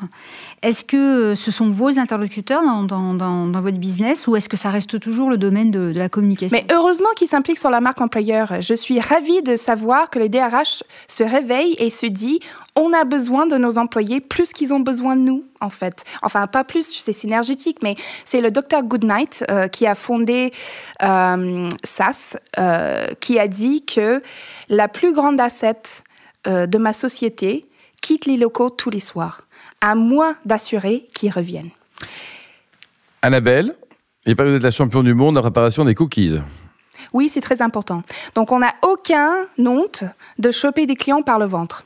Est-ce 0.62 0.84
que 0.84 1.34
ce 1.34 1.50
sont 1.50 1.70
vos 1.70 1.98
interlocuteurs 1.98 2.62
dans, 2.62 2.82
dans, 2.82 3.14
dans, 3.14 3.60
votre 3.60 3.78
business? 3.78 4.07
Ou 4.26 4.36
est-ce 4.36 4.48
que 4.48 4.56
ça 4.56 4.70
reste 4.70 5.00
toujours 5.00 5.30
le 5.30 5.36
domaine 5.36 5.70
de, 5.70 5.92
de 5.92 5.98
la 5.98 6.08
communication? 6.08 6.56
Mais 6.56 6.74
heureusement 6.74 7.08
qu'ils 7.16 7.28
s'impliquent 7.28 7.58
sur 7.58 7.70
la 7.70 7.80
marque 7.80 8.00
employeur. 8.00 8.60
Je 8.60 8.74
suis 8.74 9.00
ravie 9.00 9.42
de 9.42 9.56
savoir 9.56 10.10
que 10.10 10.18
les 10.18 10.28
DRH 10.28 10.82
se 11.06 11.22
réveillent 11.22 11.76
et 11.78 11.90
se 11.90 12.06
disent 12.06 12.40
on 12.78 12.92
a 12.92 13.04
besoin 13.04 13.46
de 13.46 13.56
nos 13.56 13.76
employés 13.76 14.20
plus 14.20 14.52
qu'ils 14.52 14.72
ont 14.72 14.80
besoin 14.80 15.16
de 15.16 15.22
nous, 15.22 15.44
en 15.60 15.70
fait. 15.70 16.04
Enfin, 16.22 16.46
pas 16.46 16.64
plus, 16.64 16.86
c'est 16.88 17.12
synergétique, 17.12 17.78
mais 17.82 17.96
c'est 18.24 18.40
le 18.40 18.50
docteur 18.50 18.84
Goodnight 18.84 19.44
euh, 19.50 19.66
qui 19.66 19.86
a 19.86 19.94
fondé 19.94 20.52
euh, 21.02 21.68
SAS, 21.82 22.36
euh, 22.58 23.08
qui 23.20 23.38
a 23.38 23.48
dit 23.48 23.84
que 23.84 24.22
la 24.68 24.86
plus 24.88 25.12
grande 25.12 25.40
asset 25.40 25.82
de 26.46 26.78
ma 26.78 26.92
société 26.92 27.66
quitte 28.00 28.24
les 28.24 28.36
locaux 28.38 28.70
tous 28.70 28.90
les 28.90 29.00
soirs, 29.00 29.42
à 29.80 29.94
moins 29.94 30.36
d'assurer 30.46 31.06
qu'ils 31.12 31.32
reviennent. 31.32 31.70
Annabelle, 33.20 33.74
il 34.28 34.36
paraît 34.36 34.48
que 34.48 34.52
vous 34.52 34.56
êtes 34.58 34.62
la 34.62 34.70
championne 34.70 35.04
du 35.04 35.14
monde 35.14 35.38
en 35.38 35.42
préparation 35.42 35.84
des 35.84 35.94
cookies. 35.94 36.38
Oui, 37.12 37.28
c'est 37.28 37.40
très 37.40 37.62
important. 37.62 38.02
Donc, 38.34 38.52
on 38.52 38.58
n'a 38.58 38.74
aucun 38.82 39.46
honte 39.58 40.04
de 40.38 40.50
choper 40.50 40.86
des 40.86 40.96
clients 40.96 41.22
par 41.22 41.38
le 41.38 41.46
ventre. 41.46 41.84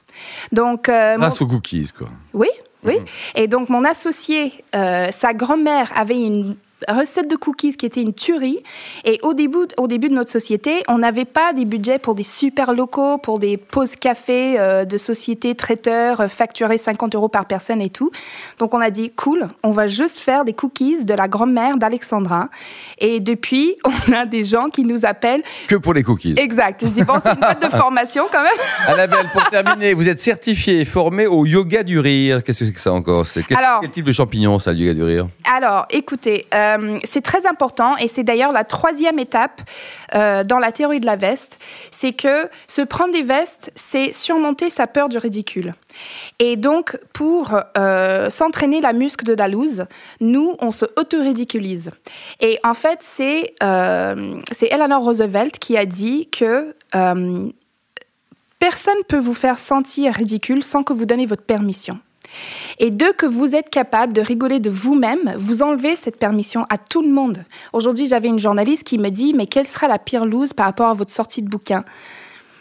Donc, 0.50 0.88
euh, 0.88 1.16
Grâce 1.16 1.40
aux 1.40 1.46
cookies, 1.46 1.90
quoi. 1.96 2.08
Oui, 2.34 2.48
oui. 2.84 2.98
Mhm. 2.98 3.04
Et 3.36 3.48
donc, 3.48 3.68
mon 3.68 3.84
associé, 3.84 4.52
euh, 4.74 5.08
sa 5.12 5.34
grand-mère 5.34 5.92
avait 5.94 6.20
une 6.20 6.56
recette 6.88 7.30
de 7.30 7.36
cookies 7.36 7.76
qui 7.76 7.86
était 7.86 8.02
une 8.02 8.12
tuerie. 8.12 8.62
Et 9.04 9.18
au 9.22 9.34
début, 9.34 9.68
au 9.76 9.86
début 9.86 10.08
de 10.08 10.14
notre 10.14 10.30
société, 10.30 10.82
on 10.88 10.98
n'avait 10.98 11.24
pas 11.24 11.52
des 11.52 11.64
budgets 11.64 11.98
pour 11.98 12.14
des 12.14 12.22
super 12.22 12.72
locaux, 12.72 13.18
pour 13.18 13.38
des 13.38 13.56
pauses 13.56 13.96
café 13.96 14.58
euh, 14.58 14.84
de 14.84 14.98
sociétés 14.98 15.54
traiteurs 15.54 16.20
euh, 16.20 16.28
facturés 16.28 16.78
50 16.78 17.14
euros 17.14 17.28
par 17.28 17.46
personne 17.46 17.80
et 17.80 17.90
tout. 17.90 18.10
Donc 18.58 18.74
on 18.74 18.80
a 18.80 18.90
dit, 18.90 19.10
cool, 19.10 19.48
on 19.62 19.70
va 19.70 19.86
juste 19.86 20.18
faire 20.18 20.44
des 20.44 20.52
cookies 20.52 21.04
de 21.04 21.14
la 21.14 21.28
grand-mère 21.28 21.76
d'Alexandra. 21.76 22.48
Et 22.98 23.20
depuis, 23.20 23.76
on 24.08 24.12
a 24.12 24.26
des 24.26 24.44
gens 24.44 24.68
qui 24.68 24.84
nous 24.84 25.04
appellent. 25.04 25.42
Que 25.68 25.76
pour 25.76 25.94
les 25.94 26.02
cookies. 26.02 26.34
Exact. 26.36 26.84
Je 26.84 26.92
dis, 26.92 27.02
bon, 27.02 27.14
c'est 27.22 27.32
une 27.32 27.40
boîte 27.40 27.62
de 27.62 27.68
formation 27.68 28.24
quand 28.30 28.42
même. 28.42 28.52
Annabelle, 28.86 29.26
pour 29.32 29.48
terminer, 29.50 29.94
vous 29.94 30.08
êtes 30.08 30.20
certifié 30.20 30.80
et 30.80 30.84
formé 30.84 31.26
au 31.26 31.46
yoga 31.46 31.82
du 31.82 31.98
rire. 31.98 32.42
Qu'est-ce 32.42 32.60
que 32.60 32.64
c'est 32.66 32.72
que 32.72 32.80
ça 32.80 32.92
encore? 32.92 33.26
Quel, 33.32 33.44
quel, 33.80 33.90
type 33.90 34.04
de 34.04 34.12
champignon, 34.12 34.58
ça, 34.58 34.72
le 34.72 34.78
yoga 34.78 34.94
du 34.94 35.02
rire? 35.02 35.26
Alors, 35.52 35.86
écoutez, 35.90 36.46
euh, 36.54 36.71
euh, 36.78 36.98
c'est 37.04 37.22
très 37.22 37.46
important 37.46 37.96
et 37.96 38.08
c'est 38.08 38.22
d'ailleurs 38.22 38.52
la 38.52 38.64
troisième 38.64 39.18
étape 39.18 39.62
euh, 40.14 40.44
dans 40.44 40.58
la 40.58 40.72
théorie 40.72 41.00
de 41.00 41.06
la 41.06 41.16
veste, 41.16 41.58
c'est 41.90 42.12
que 42.12 42.48
se 42.66 42.82
prendre 42.82 43.12
des 43.12 43.22
vestes, 43.22 43.70
c'est 43.74 44.12
surmonter 44.12 44.70
sa 44.70 44.86
peur 44.86 45.08
du 45.08 45.18
ridicule. 45.18 45.74
Et 46.38 46.56
donc, 46.56 46.98
pour 47.12 47.54
euh, 47.76 48.30
s'entraîner 48.30 48.80
la 48.80 48.92
muscle 48.92 49.24
de 49.24 49.34
Dallouse, 49.34 49.86
nous, 50.20 50.56
on 50.60 50.70
se 50.70 50.86
auto-ridiculise. 50.96 51.90
Et 52.40 52.58
en 52.64 52.74
fait, 52.74 52.98
c'est 53.02 53.54
Eleanor 53.60 55.02
Roosevelt 55.02 55.58
qui 55.58 55.76
a 55.76 55.84
dit 55.84 56.28
que 56.30 56.74
personne 58.58 58.98
ne 58.98 59.04
peut 59.04 59.18
vous 59.18 59.34
faire 59.34 59.58
sentir 59.58 60.14
ridicule 60.14 60.62
sans 60.62 60.82
que 60.82 60.92
vous 60.92 61.04
donnez 61.04 61.26
votre 61.26 61.42
permission. 61.42 61.98
Et 62.78 62.90
deux, 62.90 63.12
que 63.12 63.26
vous 63.26 63.54
êtes 63.54 63.70
capable 63.70 64.12
de 64.12 64.20
rigoler 64.20 64.60
de 64.60 64.70
vous-même, 64.70 65.34
vous 65.36 65.62
enlevez 65.62 65.96
cette 65.96 66.18
permission 66.18 66.66
à 66.70 66.78
tout 66.78 67.02
le 67.02 67.10
monde. 67.10 67.44
Aujourd'hui, 67.72 68.06
j'avais 68.06 68.28
une 68.28 68.38
journaliste 68.38 68.84
qui 68.84 68.98
me 68.98 69.10
dit, 69.10 69.34
mais 69.34 69.46
quelle 69.46 69.66
sera 69.66 69.88
la 69.88 69.98
pire 69.98 70.24
loose 70.24 70.52
par 70.52 70.66
rapport 70.66 70.88
à 70.88 70.94
votre 70.94 71.12
sortie 71.12 71.42
de 71.42 71.48
bouquin? 71.48 71.84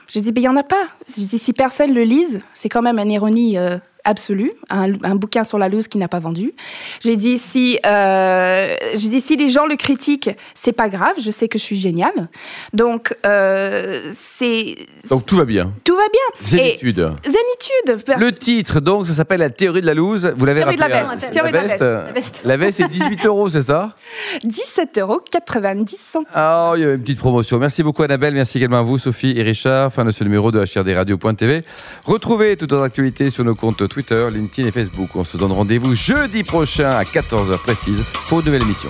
Je 0.08 0.20
dis, 0.20 0.32
ben, 0.32 0.42
il 0.42 0.44
n'y 0.44 0.50
en 0.50 0.58
a 0.58 0.64
pas. 0.64 0.88
Je 1.08 1.14
dis, 1.22 1.40
si 1.40 1.54
personne 1.54 1.94
le 1.94 2.04
lise, 2.04 2.42
c'est 2.54 2.70
quand 2.70 2.82
même 2.82 3.00
une 3.00 3.12
ironie 3.12 3.58
euh, 3.58 3.78
absolu, 4.04 4.52
un, 4.70 5.16
bouquin 5.16 5.44
sur 5.44 5.58
la 5.58 5.70
loose 5.70 5.88
qui 5.88 5.98
n'a 5.98 6.08
pas 6.08 6.20
vendu. 6.20 6.54
J'ai 7.02 7.16
dit 7.16 7.38
si, 7.38 7.80
euh, 7.86 8.76
j'ai 8.96 9.10
dit 9.10 9.22
si 9.22 9.36
les 9.36 9.50
gens 9.50 9.66
le 9.66 9.76
critiquent, 9.76 10.30
c'est 10.54 10.72
pas 10.72 10.90
grave, 10.90 11.16
je 11.20 11.32
sais 11.32 11.48
que 11.48 11.58
je 11.58 11.64
suis 11.64 11.78
géniale. 11.78 12.30
Donc 12.74 13.16
euh, 13.26 14.10
c'est. 14.12 14.76
Donc 15.10 15.26
tout 15.26 15.36
va 15.36 15.46
bien. 15.46 15.74
Tout 15.84 15.96
va 15.96 16.04
bien. 16.12 16.46
Zénitude. 16.46 17.12
zénitude. 17.24 18.20
Le 18.20 18.32
titre 18.32 18.80
donc 18.80 19.08
ça 19.08 19.14
s'appelle 19.14 19.40
la 19.40 19.50
théorie 19.50 19.82
de 19.82 19.86
la 19.86 19.94
loose. 19.94 20.32
Vous 20.36 20.46
l'avez 20.46 20.64
rappelé. 20.64 20.78
De 20.78 20.82
la 20.82 21.04
veste. 21.04 21.32
Théorie 21.32 21.52
de 21.52 21.58
la 21.58 21.64
veste. 21.64 21.82
La 21.82 22.12
veste. 22.14 22.42
La 22.44 22.58
veste 22.58 22.78
c'est 22.78 22.88
18 22.88 23.26
euros, 23.26 23.50
c'est 23.50 23.62
ça? 23.62 23.96
17 24.44 24.98
euros 25.00 25.22
90 25.32 25.98
centimes. 25.98 26.32
Ah, 26.34 26.74
il 26.76 26.82
y 26.82 26.86
a 26.86 26.94
une 26.94 27.02
petite 27.02 27.20
promotion. 27.20 27.60
Merci 27.60 27.84
beaucoup 27.84 28.04
Annabelle, 28.04 28.34
merci 28.34 28.58
également 28.58 28.80
à 28.80 28.82
vous 28.82 28.98
Sophie 28.98 29.34
et 29.38 29.44
Richard. 29.44 29.92
Fin 29.92 30.06
de 30.06 30.12
ce 30.12 30.24
numéro 30.24 30.52
de 30.52 30.60
HRDRadio.tv. 30.60 31.64
Retrouvez 32.04 32.58
toutes 32.58 32.72
nos 32.72 32.82
actualités 32.82 33.30
sur 33.30 33.44
nos 33.44 33.56
comptes 33.56 33.82
Twitter, 33.92 34.28
LinkedIn 34.32 34.68
et 34.68 34.72
Facebook. 34.72 35.10
On 35.16 35.24
se 35.24 35.38
donne 35.38 35.52
rendez-vous 35.52 35.94
jeudi 35.94 36.44
prochain 36.44 36.92
à 36.92 37.04
14h 37.04 37.58
précise 37.60 38.04
pour 38.28 38.40
une 38.40 38.46
nouvelle 38.46 38.62
émission. 38.64 38.90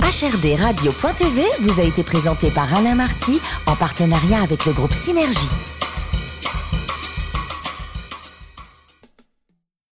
HRD 0.00 0.58
Radio.tv 0.58 1.42
vous 1.60 1.78
a 1.78 1.82
été 1.84 2.02
présenté 2.02 2.50
par 2.50 2.74
Alain 2.74 2.94
Marty 2.94 3.40
en 3.66 3.76
partenariat 3.76 4.42
avec 4.42 4.64
le 4.64 4.72
groupe 4.72 4.94
Synergie. 4.94 5.48